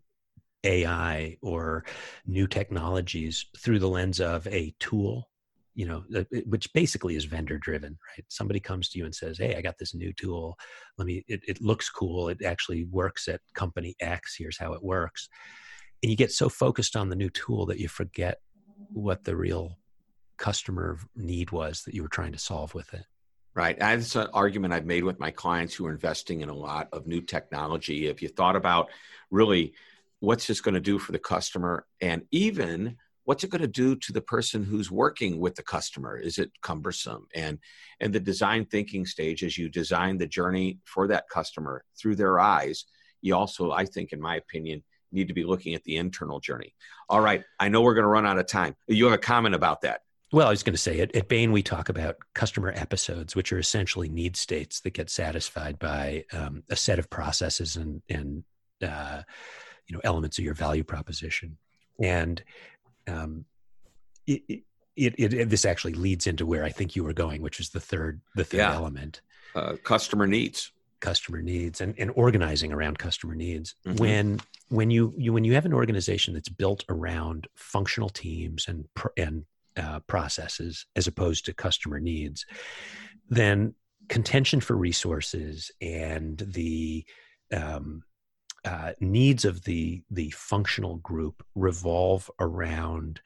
AI 0.64 1.38
or 1.42 1.86
new 2.26 2.48
technologies 2.48 3.46
through 3.58 3.80
the 3.80 3.88
lens 3.88 4.20
of 4.20 4.48
a 4.48 4.74
tool, 4.80 5.30
you 5.76 5.86
know, 5.86 6.04
uh, 6.16 6.24
which 6.46 6.72
basically 6.74 7.16
is 7.16 7.26
vendor 7.26 7.58
driven, 7.58 7.98
right? 8.10 8.26
Somebody 8.30 8.60
comes 8.60 8.90
to 8.90 8.98
you 8.98 9.06
and 9.06 9.14
says, 9.14 9.38
Hey, 9.38 9.56
I 9.56 9.62
got 9.62 9.78
this 9.78 9.94
new 9.94 10.14
tool. 10.14 10.58
Let 10.98 11.06
me, 11.06 11.24
it, 11.28 11.42
it 11.48 11.62
looks 11.62 11.90
cool. 11.90 12.30
It 12.30 12.44
actually 12.44 12.86
works 12.86 13.28
at 13.28 13.42
company 13.54 13.96
X. 14.00 14.36
Here's 14.38 14.58
how 14.58 14.74
it 14.74 14.84
works. 14.84 15.30
And 16.02 16.10
you 16.10 16.16
get 16.16 16.32
so 16.32 16.50
focused 16.50 16.96
on 16.96 17.10
the 17.10 17.16
new 17.16 17.30
tool 17.30 17.66
that 17.68 17.80
you 17.80 17.88
forget 17.88 18.40
what 18.90 19.26
the 19.26 19.36
real 19.36 19.78
customer 20.38 20.98
need 21.16 21.52
was 21.52 21.84
that 21.84 21.94
you 21.94 22.02
were 22.02 22.10
trying 22.10 22.34
to 22.34 22.40
solve 22.40 22.74
with 22.74 22.94
it. 22.94 23.06
Right. 23.54 23.80
That's 23.80 24.16
an 24.16 24.28
argument 24.34 24.74
I've 24.74 24.86
made 24.86 25.06
with 25.06 25.20
my 25.20 25.32
clients 25.32 25.74
who 25.74 25.86
are 25.86 25.92
investing 25.92 26.42
in 26.42 26.50
a 26.50 26.54
lot 26.54 26.90
of 26.92 27.08
new 27.08 27.22
technology. 27.22 28.08
If 28.08 28.22
you 28.22 28.28
thought 28.28 28.58
about 28.58 28.90
really 29.32 29.74
what's 30.20 30.48
this 30.48 30.60
going 30.62 30.74
to 30.74 30.82
do 30.82 31.00
for 31.00 31.14
the 31.14 31.20
customer 31.20 31.86
and 32.02 32.24
even 32.32 32.98
what's 33.26 33.44
it 33.44 33.50
going 33.50 33.62
to 33.62 33.68
do 33.68 33.96
to 33.96 34.14
the 34.14 34.22
person 34.22 34.64
who's 34.64 34.90
working 34.90 35.40
with 35.40 35.56
the 35.56 35.64
customer? 35.64 36.18
Is 36.18 36.38
it 36.38 36.52
cumbersome? 36.62 37.28
And 37.36 37.60
and 38.00 38.14
the 38.14 38.20
design 38.20 38.66
thinking 38.66 39.06
stage 39.06 39.44
as 39.44 39.58
you 39.58 39.70
design 39.70 40.18
the 40.18 40.28
journey 40.28 40.80
for 40.86 41.08
that 41.08 41.30
customer 41.30 41.84
through 42.00 42.16
their 42.16 42.40
eyes 42.40 42.86
you 43.26 43.36
also 43.36 43.72
i 43.72 43.86
think 43.86 44.14
in 44.14 44.22
my 44.22 44.38
opinion 44.38 44.82
need 45.12 45.28
to 45.28 45.34
be 45.34 45.46
looking 45.46 45.76
at 45.76 45.84
the 45.86 45.96
internal 45.96 46.40
journey. 46.40 46.74
All 47.10 47.22
right 47.22 47.44
i 47.60 47.68
know 47.68 47.82
we're 47.82 47.94
going 47.94 48.04
to 48.04 48.10
run 48.10 48.26
out 48.26 48.38
of 48.38 48.48
time. 48.48 48.76
You 48.88 49.06
have 49.06 49.14
a 49.14 49.18
comment 49.18 49.56
about 49.56 49.82
that. 49.82 50.02
Well, 50.32 50.48
I 50.48 50.52
was 50.52 50.64
going 50.64 50.74
to 50.74 50.82
say 50.82 51.00
at, 51.00 51.16
at 51.16 51.30
Bain, 51.30 51.52
we 51.52 51.64
talk 51.64 51.88
about 51.88 52.18
customer 52.34 52.74
episodes, 52.76 53.36
which 53.36 53.54
are 53.54 53.60
essentially 53.60 54.10
need 54.10 54.36
states 54.36 54.82
that 54.82 54.94
get 54.94 55.10
satisfied 55.10 55.80
by 55.80 56.26
um, 56.34 56.64
a 56.70 56.76
set 56.76 57.00
of 57.00 57.10
processes 57.10 57.78
and, 57.78 58.02
and 58.10 58.44
uh, 58.82 59.22
you 59.88 59.96
know 59.96 60.02
elements 60.04 60.38
of 60.38 60.44
your 60.44 60.56
value 60.56 60.84
proposition. 60.84 61.58
And 62.02 62.44
um, 63.08 63.46
it, 64.28 64.42
it, 64.48 64.64
it, 64.96 65.34
it, 65.34 65.50
this 65.50 65.66
actually 65.66 65.94
leads 65.94 66.28
into 66.28 66.46
where 66.46 66.64
I 66.64 66.70
think 66.70 66.96
you 66.96 67.04
were 67.04 67.14
going, 67.14 67.42
which 67.42 67.60
is 67.60 67.70
the 67.70 67.80
third 67.80 68.22
the 68.36 68.44
third 68.44 68.58
yeah. 68.58 68.74
element. 68.74 69.22
Uh, 69.56 69.76
customer 69.84 70.28
needs. 70.28 70.72
Customer 71.02 71.42
needs 71.42 71.82
and, 71.82 71.94
and 72.00 72.12
organizing 72.16 72.72
around 72.72 72.98
customer 72.98 73.36
needs. 73.36 73.76
Mm-hmm. 73.86 73.98
When 73.98 74.40
when 74.70 74.90
you, 74.90 75.14
you 75.18 75.34
when 75.34 75.44
you 75.44 75.54
have 75.54 75.66
an 75.66 75.74
organization 75.74 76.34
that's 76.34 76.50
built 76.50 76.84
around 76.90 77.48
functional 77.56 78.10
teams 78.10 78.68
and 78.68 78.88
and 79.18 79.46
uh, 79.78 80.00
processes 80.08 80.86
as 80.96 81.08
opposed 81.08 81.46
to 81.46 81.54
customer 81.54 82.00
needs, 82.00 82.46
then 83.30 83.76
contention 84.08 84.62
for 84.62 84.76
resources 84.76 85.72
and 85.82 86.40
the 86.40 87.06
um, 87.52 88.04
uh, 88.66 88.94
needs 89.00 89.46
of 89.46 89.64
the 89.64 90.02
the 90.10 90.32
functional 90.32 90.98
group 90.98 91.46
revolve 91.56 92.30
around 92.40 93.22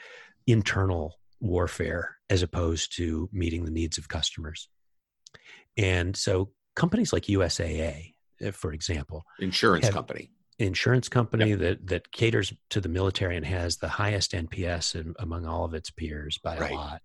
internal 0.48 1.20
warfare 1.40 2.18
as 2.30 2.42
opposed 2.42 2.96
to 2.98 3.30
meeting 3.32 3.66
the 3.66 3.72
needs 3.72 3.98
of 3.98 4.08
customers. 4.08 4.68
And 5.78 6.16
so 6.16 6.52
companies 6.76 7.14
like 7.14 7.24
USAA, 7.24 8.14
eh, 8.42 8.52
for 8.52 8.74
example, 8.74 9.24
insurance 9.40 9.86
have, 9.86 9.94
company, 9.94 10.32
insurance 10.60 11.08
company 11.08 11.52
yep. 11.52 11.60
that 11.60 11.88
that 11.88 12.12
caters 12.12 12.54
to 12.72 12.82
the 12.82 12.90
military 12.90 13.38
and 13.38 13.46
has 13.46 13.78
the 13.78 13.88
highest 13.88 14.34
NPS 14.34 14.96
in, 14.96 15.14
among 15.20 15.46
all 15.46 15.64
of 15.64 15.74
its 15.74 15.90
peers 15.90 16.38
by 16.44 16.58
right. 16.58 16.72
a 16.72 16.76
lot. 16.76 17.02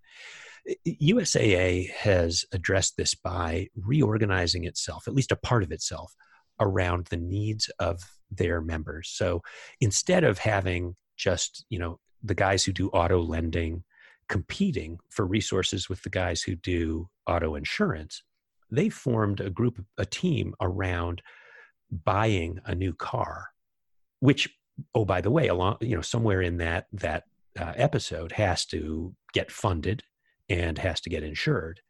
USAA 0.86 1.90
has 1.90 2.46
addressed 2.52 2.96
this 2.96 3.14
by 3.14 3.68
reorganizing 3.76 4.64
itself, 4.64 5.06
at 5.06 5.14
least 5.14 5.30
a 5.30 5.36
part 5.36 5.62
of 5.62 5.70
itself, 5.72 6.14
around 6.58 7.06
the 7.06 7.18
needs 7.18 7.68
of 7.78 8.02
their 8.36 8.60
members. 8.60 9.10
So 9.12 9.42
instead 9.80 10.24
of 10.24 10.38
having 10.38 10.96
just, 11.16 11.64
you 11.68 11.78
know, 11.78 11.98
the 12.22 12.34
guys 12.34 12.64
who 12.64 12.72
do 12.72 12.88
auto 12.88 13.20
lending 13.20 13.84
competing 14.28 14.98
for 15.10 15.26
resources 15.26 15.88
with 15.88 16.02
the 16.02 16.10
guys 16.10 16.42
who 16.42 16.56
do 16.56 17.08
auto 17.26 17.54
insurance, 17.54 18.22
they 18.70 18.88
formed 18.88 19.40
a 19.40 19.50
group, 19.50 19.84
a 19.98 20.06
team 20.06 20.54
around 20.60 21.22
buying 21.90 22.58
a 22.64 22.74
new 22.74 22.92
car, 22.92 23.50
which, 24.20 24.48
oh, 24.94 25.04
by 25.04 25.20
the 25.20 25.30
way, 25.30 25.48
along, 25.48 25.76
you 25.80 25.94
know, 25.94 26.02
somewhere 26.02 26.40
in 26.40 26.56
that, 26.56 26.86
that 26.92 27.24
uh, 27.58 27.72
episode 27.76 28.32
has 28.32 28.64
to 28.66 29.14
get 29.32 29.50
funded 29.50 30.02
and 30.48 30.78
has 30.78 31.00
to 31.02 31.10
get 31.10 31.22
insured. 31.22 31.80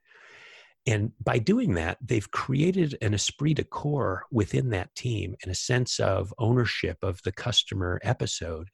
And 0.87 1.13
by 1.23 1.39
doing 1.39 1.75
that, 1.75 1.99
they've 2.05 2.31
created 2.31 2.99
an 3.01 3.15
esprit 3.15 3.55
de 3.55 3.65
corps 3.65 4.25
within 4.31 4.71
that 4.71 4.95
team 4.95 5.35
and 5.43 5.51
a 5.51 5.55
sense 5.55 5.99
of 5.99 6.35
ownership 6.39 6.99
of 7.03 7.23
the 7.23 7.33
customer 7.33 8.01
episode 8.03 8.69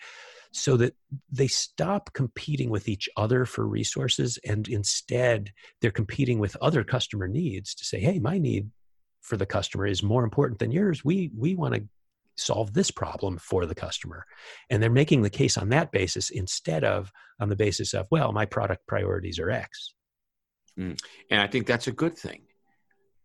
so 0.53 0.77
that 0.77 0.95
they 1.31 1.47
stop 1.47 2.13
competing 2.13 2.71
with 2.71 2.89
each 2.89 3.09
other 3.17 3.45
for 3.45 3.65
resources 3.65 4.39
and 4.45 4.67
instead 4.67 5.53
they're 5.81 5.93
competing 5.93 6.41
with 6.41 6.57
other 6.61 6.83
customer 6.83 7.29
needs 7.29 7.73
to 7.73 7.85
say 7.85 8.01
hey 8.01 8.19
my 8.19 8.37
need 8.37 8.69
for 9.21 9.37
the 9.37 9.47
customer 9.47 9.87
is 9.87 10.03
more 10.03 10.25
important 10.25 10.59
than 10.59 10.73
yours. 10.73 11.05
We 11.05 11.31
we 11.37 11.55
want 11.55 11.75
to 11.75 11.85
solve 12.37 12.73
this 12.73 12.91
problem 12.91 13.39
for 13.39 13.67
the 13.67 13.75
customer. 13.75 14.25
And 14.71 14.83
they're 14.83 14.91
making 14.91 15.23
the 15.23 15.31
case 15.31 15.59
on 15.59 15.69
that 15.71 15.93
basis 15.93 16.31
instead 16.31 16.85
of 16.85 17.13
on 17.39 17.49
the 17.49 17.57
basis 17.57 17.95
of 17.95 18.07
well 18.11 18.33
my 18.33 18.47
product 18.47 18.87
priorities 18.87 19.39
are 19.39 19.51
x 19.51 19.95
mm. 20.81 20.99
and 21.31 21.41
i 21.41 21.47
think 21.47 21.67
that's 21.67 21.87
a 21.87 21.93
good 21.93 22.17
thing 22.17 22.41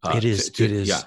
uh, 0.04 0.14
it 0.16 0.26
is 0.26 0.46
to, 0.46 0.52
to, 0.52 0.66
it 0.66 0.72
is 0.72 0.90
yeah. 0.90 1.02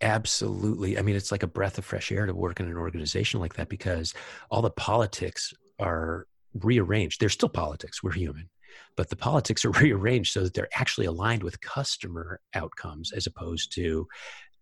absolutely 0.00 0.98
i 0.98 1.02
mean 1.02 1.16
it's 1.16 1.32
like 1.32 1.42
a 1.42 1.48
breath 1.48 1.78
of 1.78 1.84
fresh 1.84 2.12
air 2.12 2.26
to 2.26 2.34
work 2.34 2.60
in 2.60 2.66
an 2.66 2.76
organization 2.76 3.40
like 3.40 3.54
that 3.54 3.68
because 3.68 4.14
all 4.50 4.62
the 4.62 4.70
politics 4.70 5.52
are 5.78 6.26
rearranged 6.62 7.20
they're 7.20 7.28
still 7.28 7.48
politics 7.48 8.02
we're 8.02 8.12
human 8.12 8.48
but 8.96 9.08
the 9.08 9.16
politics 9.16 9.64
are 9.64 9.70
rearranged 9.82 10.32
so 10.32 10.42
that 10.42 10.54
they're 10.54 10.68
actually 10.76 11.06
aligned 11.06 11.42
with 11.42 11.60
customer 11.60 12.40
outcomes 12.54 13.12
as 13.12 13.26
opposed 13.26 13.72
to 13.74 14.06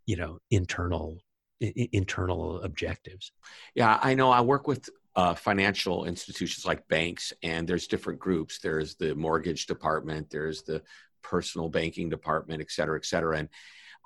you 0.07 0.17
know 0.17 0.39
internal 0.51 1.19
I- 1.63 1.89
internal 1.93 2.61
objectives. 2.63 3.33
Yeah, 3.75 3.99
I 4.03 4.15
know. 4.15 4.31
I 4.31 4.41
work 4.41 4.67
with 4.67 4.89
uh, 5.15 5.35
financial 5.35 6.05
institutions 6.07 6.67
like 6.67 6.89
banks, 6.89 7.33
and 7.43 7.69
there's 7.69 7.87
different 7.87 8.19
groups. 8.19 8.59
There's 8.59 8.97
the 8.97 9.15
mortgage 9.15 9.67
department, 9.67 10.31
there's 10.31 10.63
the 10.63 10.83
personal 11.23 11.69
banking 11.69 12.09
department, 12.09 12.61
et 12.61 12.71
cetera, 12.71 12.99
et 12.99 13.05
cetera. 13.05 13.39
And 13.39 13.49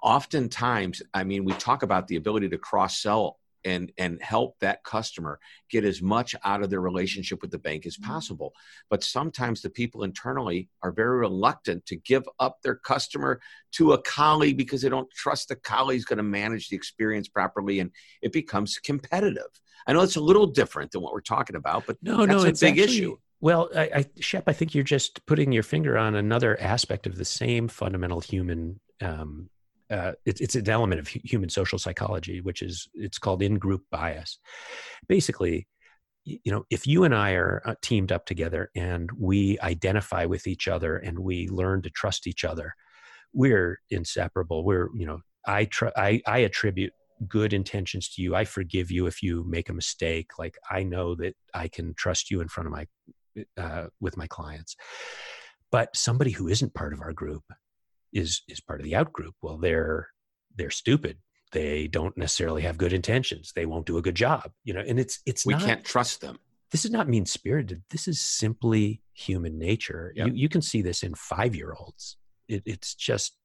oftentimes, 0.03 1.03
I 1.15 1.25
mean, 1.25 1.45
we 1.45 1.53
talk 1.55 1.83
about 1.83 2.09
the 2.09 2.17
ability 2.17 2.49
to 2.51 2.59
cross 2.59 2.99
sell 2.99 3.39
and 3.67 3.93
and 3.99 4.23
help 4.23 4.59
that 4.61 4.83
customer 4.85 5.39
get 5.71 5.85
as 5.85 6.01
much 6.01 6.35
out 6.45 6.63
of 6.63 6.71
their 6.71 6.81
relationship 6.81 7.43
with 7.43 7.51
the 7.51 7.59
bank 7.59 7.85
as 7.85 7.97
mm-hmm. 7.97 8.11
possible 8.11 8.53
but 8.89 9.03
sometimes 9.03 9.61
the 9.61 9.69
people 9.69 10.05
internally 10.05 10.69
are 10.83 10.93
very 10.93 11.19
reluctant 11.19 11.85
to 11.85 11.97
give 11.97 12.23
up 12.39 12.59
their 12.63 12.77
customer 12.77 13.41
to 13.73 13.93
a 13.93 14.03
colleague 14.03 14.57
because 14.57 14.81
they 14.81 14.89
don't 14.89 15.11
trust 15.11 15.49
the 15.49 15.57
colleague's 15.57 16.05
going 16.05 16.17
to 16.17 16.23
manage 16.23 16.69
the 16.69 16.77
experience 16.77 17.29
properly 17.29 17.81
and 17.81 17.91
it 18.23 18.33
becomes 18.33 18.79
competitive 18.79 19.51
i 19.87 19.93
know 19.93 20.01
it's 20.01 20.17
a 20.17 20.21
little 20.21 20.47
different 20.47 20.91
than 20.93 21.03
what 21.03 21.13
we're 21.13 21.21
talking 21.21 21.57
about 21.57 21.85
but 21.87 21.97
no 22.03 22.25
no 22.25 22.43
it's 22.43 22.63
a 22.63 22.67
big 22.67 22.79
actually, 22.79 22.97
issue 22.99 23.17
well, 23.47 23.71
I, 23.77 23.91
I, 23.95 24.05
Shep, 24.19 24.43
I 24.49 24.53
think 24.53 24.75
you're 24.75 24.83
just 24.83 25.25
putting 25.25 25.53
your 25.53 25.63
finger 25.63 25.97
on 25.97 26.17
another 26.17 26.61
aspect 26.61 27.07
of 27.07 27.15
the 27.15 27.25
same 27.25 27.69
fundamental 27.69 28.19
human 28.19 28.81
um, 29.01 29.51
uh, 29.89 30.15
it's, 30.25 30.41
it's 30.41 30.57
an 30.57 30.69
element 30.69 30.99
of 30.99 31.07
human 31.07 31.49
social 31.49 31.79
psychology, 31.79 32.41
which 32.41 32.61
is 32.61 32.89
it's 32.95 33.19
called 33.19 33.45
in-group 33.45 33.85
bias. 33.89 34.41
Basically, 35.07 35.69
you 36.25 36.51
know, 36.51 36.65
if 36.71 36.89
you 36.89 37.05
and 37.05 37.15
I 37.15 37.35
are 37.35 37.63
uh, 37.65 37.77
teamed 37.83 38.11
up 38.11 38.27
together 38.27 38.69
and 38.75 39.13
we 39.17 39.61
identify 39.61 40.25
with 40.25 40.49
each 40.49 40.67
other 40.67 40.97
and 40.97 41.21
we 41.21 41.47
learn 41.47 41.83
to 41.83 41.91
trust 41.91 42.27
each 42.27 42.45
other, 42.45 42.75
we're 43.33 43.79
inseparable. 43.91 44.65
We're 44.65 44.89
you 44.93 45.07
know, 45.07 45.21
I 45.47 45.67
tr- 45.67 45.97
I, 45.97 46.21
I 46.27 46.39
attribute 46.39 46.95
good 47.29 47.53
intentions 47.53 48.09
to 48.15 48.23
you. 48.23 48.35
I 48.35 48.45
forgive 48.45 48.91
you 48.91 49.07
if 49.07 49.23
you 49.23 49.45
make 49.49 49.69
a 49.69 49.73
mistake. 49.73 50.31
Like 50.37 50.59
I 50.69 50.83
know 50.83 51.15
that 51.15 51.37
I 51.55 51.69
can 51.69 51.95
trust 51.95 52.29
you 52.29 52.41
in 52.41 52.49
front 52.49 52.67
of 52.67 52.73
my 52.73 52.89
uh, 53.57 53.87
with 54.01 54.17
my 54.17 54.27
clients. 54.27 54.77
But 55.71 55.95
somebody 55.97 56.31
who 56.31 56.49
isn't 56.49 56.75
part 56.75 56.93
of 56.93 57.01
our 57.01 57.13
group 57.13 57.43
is 58.13 58.43
is 58.49 58.61
part 58.61 58.81
of 58.81 58.85
the 58.85 58.95
out 58.95 59.13
group. 59.13 59.35
Well 59.43 59.59
they're 59.59 60.09
they're 60.55 60.71
stupid. 60.71 61.19
They 61.53 61.87
don't 61.87 62.17
necessarily 62.17 62.63
have 62.63 62.77
good 62.77 62.93
intentions. 62.93 63.53
They 63.55 63.67
won't 63.67 63.87
do 63.87 63.99
a 63.99 64.03
good 64.03 64.15
job 64.15 64.51
you 64.65 64.75
know 64.75 64.83
and 64.87 64.99
it's 64.99 65.21
it's 65.27 65.45
we 65.47 65.55
not, 65.55 65.63
can't 65.63 65.85
trust 65.85 66.21
them. 66.21 66.39
This 66.73 66.85
is 66.85 66.91
not 66.91 67.09
mean 67.09 67.27
spirited 67.27 67.83
this 67.91 68.09
is 68.09 68.21
simply 68.21 69.01
human 69.15 69.59
nature. 69.59 70.13
Yep. 70.17 70.29
you, 70.29 70.33
you 70.35 70.49
can 70.49 70.63
see 70.63 70.83
this 70.83 71.03
in 71.03 71.15
five 71.15 71.55
year 71.55 71.75
olds 71.79 72.17
it, 72.49 72.63
it's 72.67 72.95
just 72.95 73.37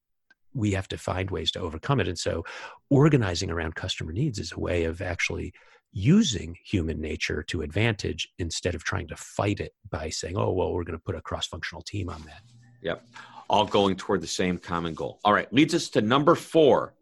we 0.54 0.72
have 0.72 0.88
to 0.88 0.98
find 0.98 1.30
ways 1.30 1.50
to 1.52 1.60
overcome 1.60 2.00
it. 2.00 2.08
And 2.08 2.18
so 2.18 2.44
organizing 2.90 3.50
around 3.50 3.74
customer 3.74 4.12
needs 4.12 4.38
is 4.38 4.52
a 4.52 4.60
way 4.60 4.84
of 4.84 5.00
actually 5.00 5.52
using 5.92 6.56
human 6.64 7.00
nature 7.00 7.42
to 7.42 7.62
advantage 7.62 8.28
instead 8.38 8.74
of 8.74 8.82
trying 8.82 9.06
to 9.06 9.16
fight 9.16 9.60
it 9.60 9.72
by 9.90 10.08
saying 10.08 10.36
oh 10.36 10.50
well 10.50 10.72
we're 10.72 10.84
going 10.84 10.98
to 10.98 11.04
put 11.04 11.14
a 11.14 11.20
cross 11.20 11.46
functional 11.46 11.82
team 11.82 12.08
on 12.08 12.22
that 12.22 12.42
yep 12.80 13.04
all 13.52 13.66
going 13.66 13.94
toward 13.94 14.22
the 14.22 14.26
same 14.26 14.56
common 14.56 14.94
goal. 14.94 15.20
All 15.24 15.32
right, 15.32 15.52
leads 15.52 15.74
us 15.74 15.90
to 15.90 16.00
number 16.00 16.34
four 16.34 16.94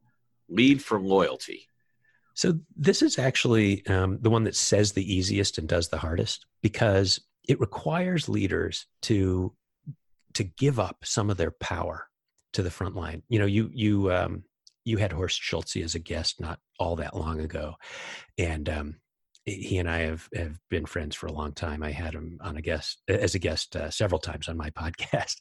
lead 0.48 0.82
for 0.82 1.00
loyalty. 1.00 1.68
So, 2.34 2.58
this 2.76 3.02
is 3.02 3.18
actually 3.18 3.86
um, 3.86 4.18
the 4.20 4.30
one 4.30 4.44
that 4.44 4.56
says 4.56 4.92
the 4.92 5.14
easiest 5.14 5.58
and 5.58 5.68
does 5.68 5.88
the 5.88 5.98
hardest 5.98 6.46
because 6.60 7.20
it 7.48 7.60
requires 7.60 8.28
leaders 8.28 8.86
to 9.02 9.54
to 10.34 10.44
give 10.44 10.78
up 10.80 10.98
some 11.04 11.30
of 11.30 11.36
their 11.36 11.52
power 11.52 12.08
to 12.52 12.62
the 12.62 12.70
front 12.70 12.96
line. 12.96 13.22
You 13.28 13.38
know, 13.38 13.46
you 13.46 13.70
you 13.72 14.12
um, 14.12 14.42
you 14.84 14.96
had 14.98 15.12
Horst 15.12 15.40
Schulze 15.40 15.76
as 15.76 15.94
a 15.94 15.98
guest 15.98 16.40
not 16.40 16.58
all 16.78 16.96
that 16.96 17.16
long 17.16 17.40
ago, 17.40 17.74
and 18.38 18.68
um, 18.68 18.96
he 19.44 19.78
and 19.78 19.88
I 19.88 20.00
have 20.00 20.28
have 20.34 20.58
been 20.68 20.86
friends 20.86 21.16
for 21.16 21.26
a 21.26 21.32
long 21.32 21.52
time. 21.52 21.82
I 21.82 21.90
had 21.90 22.14
him 22.14 22.38
on 22.42 22.56
a 22.56 22.62
guest 22.62 23.02
as 23.08 23.34
a 23.34 23.38
guest 23.38 23.76
uh, 23.76 23.90
several 23.90 24.18
times 24.18 24.48
on 24.48 24.56
my 24.56 24.70
podcast. 24.78 25.36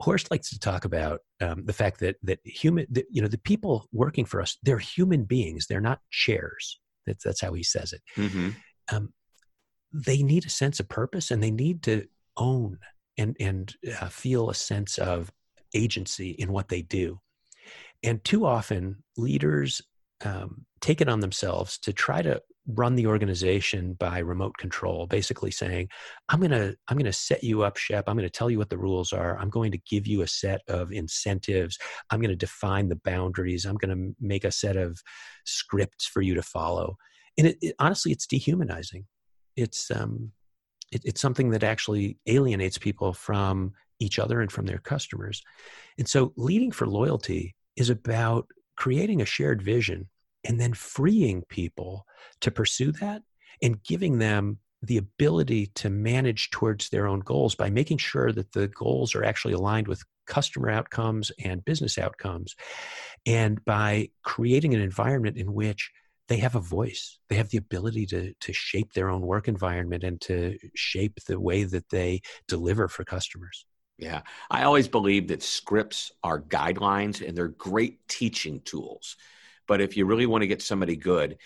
Horst 0.00 0.30
likes 0.30 0.50
to 0.50 0.58
talk 0.58 0.84
about 0.84 1.20
um, 1.40 1.64
the 1.64 1.72
fact 1.72 2.00
that 2.00 2.16
that 2.22 2.40
human, 2.44 2.86
that, 2.90 3.06
you 3.10 3.22
know, 3.22 3.28
the 3.28 3.38
people 3.38 3.86
working 3.92 4.24
for 4.24 4.40
us, 4.40 4.58
they're 4.62 4.78
human 4.78 5.24
beings. 5.24 5.66
They're 5.66 5.80
not 5.80 6.00
chairs. 6.10 6.80
That's 7.06 7.24
that's 7.24 7.40
how 7.40 7.52
he 7.52 7.62
says 7.62 7.92
it. 7.92 8.02
Mm-hmm. 8.16 8.50
Um, 8.92 9.12
they 9.92 10.22
need 10.22 10.44
a 10.46 10.50
sense 10.50 10.80
of 10.80 10.88
purpose, 10.88 11.30
and 11.30 11.42
they 11.42 11.52
need 11.52 11.82
to 11.84 12.06
own 12.36 12.78
and 13.16 13.36
and 13.38 13.74
uh, 14.00 14.08
feel 14.08 14.50
a 14.50 14.54
sense 14.54 14.98
of 14.98 15.32
agency 15.74 16.30
in 16.30 16.52
what 16.52 16.68
they 16.68 16.82
do. 16.82 17.20
And 18.04 18.22
too 18.22 18.46
often, 18.46 19.02
leaders 19.16 19.82
um, 20.24 20.66
take 20.80 21.00
it 21.00 21.08
on 21.08 21.20
themselves 21.20 21.78
to 21.78 21.92
try 21.92 22.22
to 22.22 22.40
run 22.66 22.94
the 22.94 23.06
organization 23.06 23.94
by 23.94 24.18
remote 24.18 24.56
control 24.56 25.06
basically 25.06 25.50
saying 25.50 25.86
i'm 26.30 26.40
going 26.40 26.50
to 26.50 26.74
i'm 26.88 26.96
going 26.96 27.04
to 27.04 27.12
set 27.12 27.44
you 27.44 27.62
up 27.62 27.76
shep. 27.76 28.04
I'm 28.06 28.16
going 28.16 28.26
to 28.26 28.30
tell 28.30 28.50
you 28.50 28.56
what 28.56 28.70
the 28.70 28.78
rules 28.78 29.12
are. 29.12 29.38
I'm 29.38 29.50
going 29.50 29.70
to 29.72 29.78
give 29.78 30.06
you 30.06 30.22
a 30.22 30.26
set 30.26 30.62
of 30.66 30.90
incentives. 30.90 31.78
I'm 32.10 32.20
going 32.20 32.30
to 32.30 32.36
define 32.36 32.88
the 32.88 32.96
boundaries. 32.96 33.66
I'm 33.66 33.76
going 33.76 33.94
to 33.94 34.16
make 34.18 34.44
a 34.44 34.50
set 34.50 34.78
of 34.78 35.02
scripts 35.44 36.06
for 36.06 36.22
you 36.22 36.34
to 36.34 36.42
follow. 36.42 36.96
And 37.36 37.48
it, 37.48 37.58
it, 37.60 37.74
honestly 37.78 38.12
it's 38.12 38.26
dehumanizing. 38.26 39.04
It's 39.56 39.90
um 39.90 40.32
it, 40.90 41.02
it's 41.04 41.20
something 41.20 41.50
that 41.50 41.64
actually 41.64 42.18
alienates 42.26 42.78
people 42.78 43.12
from 43.12 43.72
each 44.00 44.18
other 44.18 44.40
and 44.40 44.50
from 44.50 44.64
their 44.64 44.78
customers. 44.78 45.42
And 45.98 46.08
so 46.08 46.32
leading 46.36 46.70
for 46.70 46.86
loyalty 46.86 47.54
is 47.76 47.90
about 47.90 48.46
creating 48.76 49.20
a 49.20 49.26
shared 49.26 49.62
vision 49.62 50.08
and 50.44 50.60
then 50.60 50.74
freeing 50.74 51.42
people 51.48 52.06
to 52.40 52.50
pursue 52.50 52.92
that 52.92 53.22
and 53.62 53.82
giving 53.82 54.18
them 54.18 54.58
the 54.82 54.96
ability 54.98 55.66
to 55.74 55.88
manage 55.88 56.50
towards 56.50 56.90
their 56.90 57.06
own 57.06 57.20
goals 57.20 57.54
by 57.54 57.70
making 57.70 57.98
sure 57.98 58.32
that 58.32 58.52
the 58.52 58.68
goals 58.68 59.14
are 59.14 59.24
actually 59.24 59.54
aligned 59.54 59.88
with 59.88 60.02
customer 60.26 60.70
outcomes 60.70 61.32
and 61.42 61.64
business 61.64 61.98
outcomes 61.98 62.54
and 63.26 63.64
by 63.64 64.08
creating 64.22 64.74
an 64.74 64.80
environment 64.80 65.36
in 65.36 65.54
which 65.54 65.90
they 66.28 66.36
have 66.38 66.54
a 66.54 66.60
voice 66.60 67.18
they 67.28 67.36
have 67.36 67.50
the 67.50 67.58
ability 67.58 68.06
to 68.06 68.32
to 68.40 68.52
shape 68.52 68.92
their 68.92 69.10
own 69.10 69.20
work 69.22 69.48
environment 69.48 70.02
and 70.02 70.20
to 70.20 70.56
shape 70.74 71.18
the 71.26 71.38
way 71.38 71.64
that 71.64 71.88
they 71.90 72.20
deliver 72.48 72.88
for 72.88 73.04
customers 73.04 73.66
Yeah. 73.98 74.22
I 74.50 74.64
always 74.64 74.88
believe 74.88 75.28
that 75.28 75.42
scripts 75.42 76.12
are 76.22 76.40
guidelines 76.40 77.26
and 77.26 77.36
they're 77.36 77.48
great 77.48 78.06
teaching 78.08 78.60
tools. 78.60 79.16
But 79.66 79.80
if 79.80 79.96
you 79.96 80.04
really 80.04 80.26
want 80.26 80.42
to 80.42 80.48
get 80.48 80.62
somebody 80.62 80.96
good, 80.96 81.38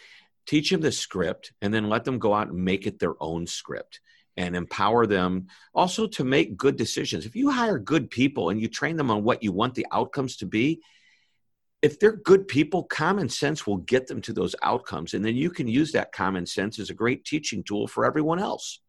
teach 0.46 0.70
them 0.70 0.80
the 0.80 0.90
script 0.90 1.52
and 1.60 1.72
then 1.72 1.88
let 1.88 2.04
them 2.04 2.18
go 2.18 2.34
out 2.34 2.48
and 2.48 2.64
make 2.64 2.86
it 2.86 2.98
their 2.98 3.14
own 3.22 3.46
script 3.46 4.00
and 4.36 4.56
empower 4.56 5.06
them 5.06 5.48
also 5.74 6.06
to 6.06 6.24
make 6.24 6.56
good 6.56 6.76
decisions. 6.76 7.26
If 7.26 7.36
you 7.36 7.50
hire 7.50 7.78
good 7.78 8.08
people 8.08 8.50
and 8.50 8.60
you 8.60 8.68
train 8.68 8.96
them 8.96 9.10
on 9.10 9.24
what 9.24 9.42
you 9.42 9.52
want 9.52 9.74
the 9.74 9.86
outcomes 9.92 10.36
to 10.38 10.46
be, 10.46 10.80
if 11.82 12.00
they're 12.00 12.16
good 12.16 12.48
people, 12.48 12.84
common 12.84 13.28
sense 13.28 13.66
will 13.66 13.76
get 13.76 14.06
them 14.06 14.20
to 14.22 14.32
those 14.32 14.54
outcomes. 14.62 15.14
And 15.14 15.24
then 15.24 15.36
you 15.36 15.50
can 15.50 15.68
use 15.68 15.92
that 15.92 16.12
common 16.12 16.46
sense 16.46 16.78
as 16.78 16.90
a 16.90 16.94
great 16.94 17.24
teaching 17.24 17.62
tool 17.62 17.86
for 17.86 18.04
everyone 18.04 18.38
else 18.38 18.80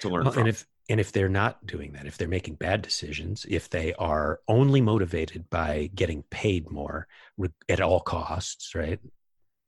to 0.00 0.08
learn 0.08 0.24
well, 0.24 0.32
from. 0.32 0.40
And 0.40 0.48
if, 0.48 0.66
and 0.88 1.00
if 1.00 1.12
they're 1.12 1.28
not 1.28 1.64
doing 1.66 1.92
that, 1.92 2.06
if 2.06 2.18
they're 2.18 2.28
making 2.28 2.54
bad 2.56 2.82
decisions, 2.82 3.46
if 3.48 3.70
they 3.70 3.94
are 3.94 4.40
only 4.48 4.80
motivated 4.80 5.48
by 5.48 5.90
getting 5.94 6.24
paid 6.24 6.70
more 6.70 7.06
at 7.68 7.80
all 7.80 8.00
costs, 8.00 8.74
right? 8.74 8.98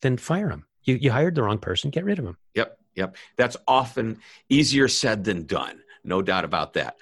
Then 0.03 0.17
fire 0.17 0.49
them. 0.49 0.67
You, 0.83 0.97
you 0.97 1.11
hired 1.13 1.35
the 1.35 1.43
wrong 1.43 1.59
person, 1.59 1.91
get 1.91 2.05
rid 2.05 2.19
of 2.19 2.25
them. 2.25 2.37
Yep. 2.55 2.79
Yep. 2.97 3.17
That's 3.37 3.57
often 3.67 4.19
easier 4.49 4.89
said 4.89 5.25
than 5.25 5.47
done. 5.47 5.81
No 6.05 6.21
doubt 6.21 6.45
about 6.45 6.75
that. 6.75 6.97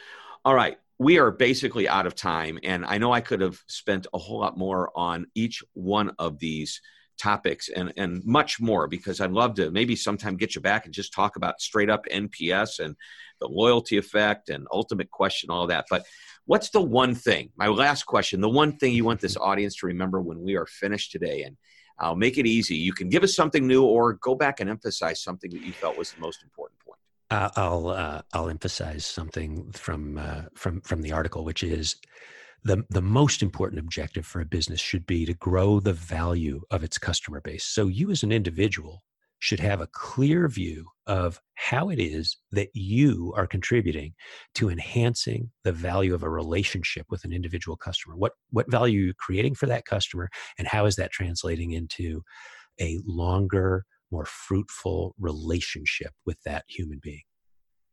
All 0.45 0.55
right. 0.55 0.79
We 0.99 1.19
are 1.19 1.31
basically 1.31 1.89
out 1.89 2.07
of 2.07 2.15
time. 2.15 2.59
And 2.63 2.85
I 2.85 2.99
know 2.99 3.13
I 3.13 3.21
could 3.21 3.41
have 3.41 3.61
spent 3.67 4.07
a 4.15 4.19
whole 4.19 4.39
lot 4.39 4.57
more 4.57 4.91
on 4.95 5.27
each 5.35 5.65
one 5.73 6.13
of 6.19 6.39
these 6.39 6.81
topics 7.19 7.69
and, 7.69 7.93
and 7.97 8.25
much 8.25 8.61
more 8.61 8.87
because 8.87 9.21
I'd 9.21 9.33
love 9.33 9.55
to 9.55 9.71
maybe 9.71 9.97
sometime 9.97 10.37
get 10.37 10.55
you 10.55 10.61
back 10.61 10.85
and 10.85 10.95
just 10.95 11.13
talk 11.13 11.37
about 11.37 11.61
straight 11.61 11.91
up 11.91 12.05
NPS 12.13 12.81
and 12.81 12.97
the 13.43 13.49
loyalty 13.49 13.99
effect 13.99 14.49
and 14.49 14.67
ultimate 14.71 15.11
question, 15.11 15.51
all 15.51 15.67
that. 15.67 15.87
But 15.91 16.05
what's 16.47 16.71
the 16.71 16.81
one 16.81 17.15
thing, 17.15 17.51
my 17.57 17.67
last 17.67 18.05
question, 18.05 18.41
the 18.41 18.49
one 18.49 18.77
thing 18.79 18.95
you 18.95 19.05
want 19.05 19.21
this 19.21 19.37
audience 19.51 19.77
to 19.77 19.87
remember 19.87 20.21
when 20.21 20.41
we 20.41 20.57
are 20.57 20.67
finished 20.67 21.13
today? 21.13 21.43
And 21.43 21.57
I'll 21.99 22.17
make 22.17 22.39
it 22.39 22.47
easy. 22.47 22.77
You 22.77 22.93
can 22.93 23.09
give 23.09 23.23
us 23.23 23.35
something 23.35 23.67
new 23.67 23.85
or 23.85 24.15
go 24.15 24.35
back 24.35 24.61
and 24.61 24.71
emphasize 24.71 25.23
something 25.23 25.51
that 25.51 25.63
you 25.63 25.73
felt 25.73 25.99
was 25.99 26.13
the 26.13 26.21
most 26.21 26.43
important 26.43 26.79
point. 26.81 26.99
Uh, 27.31 27.49
I'll 27.57 27.89
uh, 27.89 28.23
I'll 28.35 28.51
emphasize 28.51 29.07
something 29.07 29.73
from 29.73 30.19
uh, 30.19 30.43
from 30.55 30.81
from 30.83 31.01
the 31.01 31.13
article, 31.13 31.45
which 31.45 31.63
is 31.63 31.97
the 32.65 32.85
the 32.91 33.03
most 33.03 33.43
important 33.43 33.79
objective 33.79 34.27
for 34.27 34.41
a 34.41 34.45
business 34.45 34.81
should 34.81 35.07
be 35.07 35.25
to 35.27 35.35
grow 35.35 35.81
the 35.81 35.95
value 35.95 36.61
of 36.71 36.85
its 36.85 36.99
customer 36.99 37.41
base. 37.41 37.65
So 37.65 37.87
you 37.87 38.11
as 38.11 38.23
an 38.23 38.33
individual 38.33 39.03
should 39.43 39.59
have 39.59 39.81
a 39.81 39.89
clear 39.89 40.47
view 40.47 40.87
of 41.09 41.41
how 41.55 41.89
it 41.89 41.99
is 41.99 42.37
that 42.53 42.69
you 42.75 43.35
are 43.37 43.45
contributing 43.45 44.15
to 44.55 44.71
enhancing 44.71 45.51
the 45.65 45.73
value 45.73 46.15
of 46.15 46.23
a 46.23 46.31
relationship 46.31 47.05
with 47.11 47.25
an 47.25 47.33
individual 47.33 47.77
customer. 47.77 48.15
What 48.15 48.35
what 48.51 48.71
value 48.71 49.01
are 49.01 49.07
you 49.07 49.15
creating 49.15 49.57
for 49.57 49.67
that 49.67 49.85
customer 49.85 50.29
and 50.59 50.69
how 50.69 50.87
is 50.87 50.95
that 50.95 51.11
translating 51.11 51.73
into 51.73 52.23
a 52.81 53.01
longer, 53.05 53.85
more 54.13 54.27
fruitful 54.27 55.17
relationship 55.19 56.13
with 56.25 56.41
that 56.45 56.63
human 56.69 57.01
being? 57.03 57.23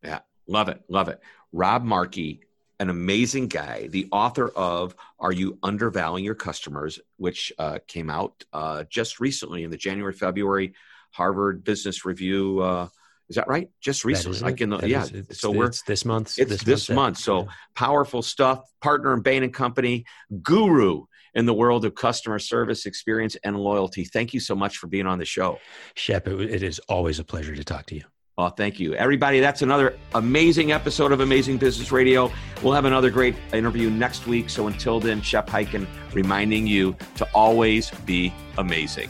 Yeah, 0.04 0.20
love 0.48 0.70
it. 0.70 0.84
Love 0.88 1.10
it. 1.10 1.20
Rob 1.52 1.84
Markey 1.84 2.42
an 2.82 2.90
amazing 2.90 3.48
guy, 3.48 3.88
the 3.88 4.08
author 4.10 4.48
of 4.50 4.96
Are 5.20 5.34
You 5.34 5.60
Undervaluing 5.64 6.24
Your 6.24 6.34
Customers, 6.34 6.98
which 7.18 7.52
uh, 7.60 7.80
came 7.88 8.10
out 8.10 8.46
uh, 8.54 8.86
just 8.90 9.20
recently 9.20 9.66
in 9.66 9.70
the 9.70 9.76
January, 9.76 10.14
February 10.14 10.74
Harvard 11.12 11.64
Business 11.64 12.06
Review. 12.06 12.60
Uh, 12.60 12.88
is 13.30 13.36
that 13.36 13.48
right? 13.48 13.70
Just 13.80 14.06
recently, 14.06 14.40
like 14.40 14.60
in 14.60 14.72
the 14.72 14.88
yeah. 14.88 15.06
Is, 15.06 15.40
so 15.40 15.52
we're 15.52 15.68
it's 15.68 15.84
this 15.84 16.04
month. 16.04 16.40
It's 16.40 16.50
this, 16.50 16.64
this 16.64 16.90
month. 16.90 16.96
month. 16.96 17.18
So 17.18 17.42
yeah. 17.42 17.52
powerful 17.76 18.22
stuff. 18.22 18.64
Partner 18.82 19.14
in 19.14 19.22
Bain 19.22 19.44
and 19.44 19.54
Company, 19.54 20.06
guru 20.42 21.06
in 21.36 21.46
the 21.46 21.54
world 21.54 21.86
of 21.86 21.96
customer 21.96 22.40
service 22.40 22.86
experience 22.86 23.38
and 23.44 23.58
loyalty. 23.58 24.04
Thank 24.04 24.34
you 24.34 24.40
so 24.40 24.56
much 24.56 24.78
for 24.78 24.88
being 24.88 25.06
on 25.06 25.20
the 25.20 25.26
show, 25.26 25.60
Shep. 25.96 26.28
it, 26.28 26.42
it 26.42 26.64
is 26.64 26.80
always 26.90 27.20
a 27.20 27.24
pleasure 27.24 27.56
to 27.56 27.64
talk 27.64 27.86
to 27.88 27.96
you. 27.96 28.04
Well, 28.38 28.50
thank 28.50 28.80
you. 28.80 28.94
Everybody, 28.94 29.42
that's 29.42 29.64
another 29.64 29.98
amazing 30.16 30.72
episode 30.72 31.12
of 31.12 31.20
Amazing 31.20 31.58
Business 31.58 31.92
Radio. 31.92 32.32
We'll 32.64 32.74
have 32.74 32.86
another 32.86 33.10
great 33.10 33.36
interview 33.52 33.90
next 33.90 34.28
week. 34.28 34.50
So 34.50 34.68
until 34.68 35.02
then, 35.02 35.22
Shep 35.22 35.48
Hyken 35.48 35.86
reminding 36.14 36.66
you 36.66 36.96
to 37.18 37.28
always 37.34 37.92
be 38.06 38.34
amazing. 38.58 39.10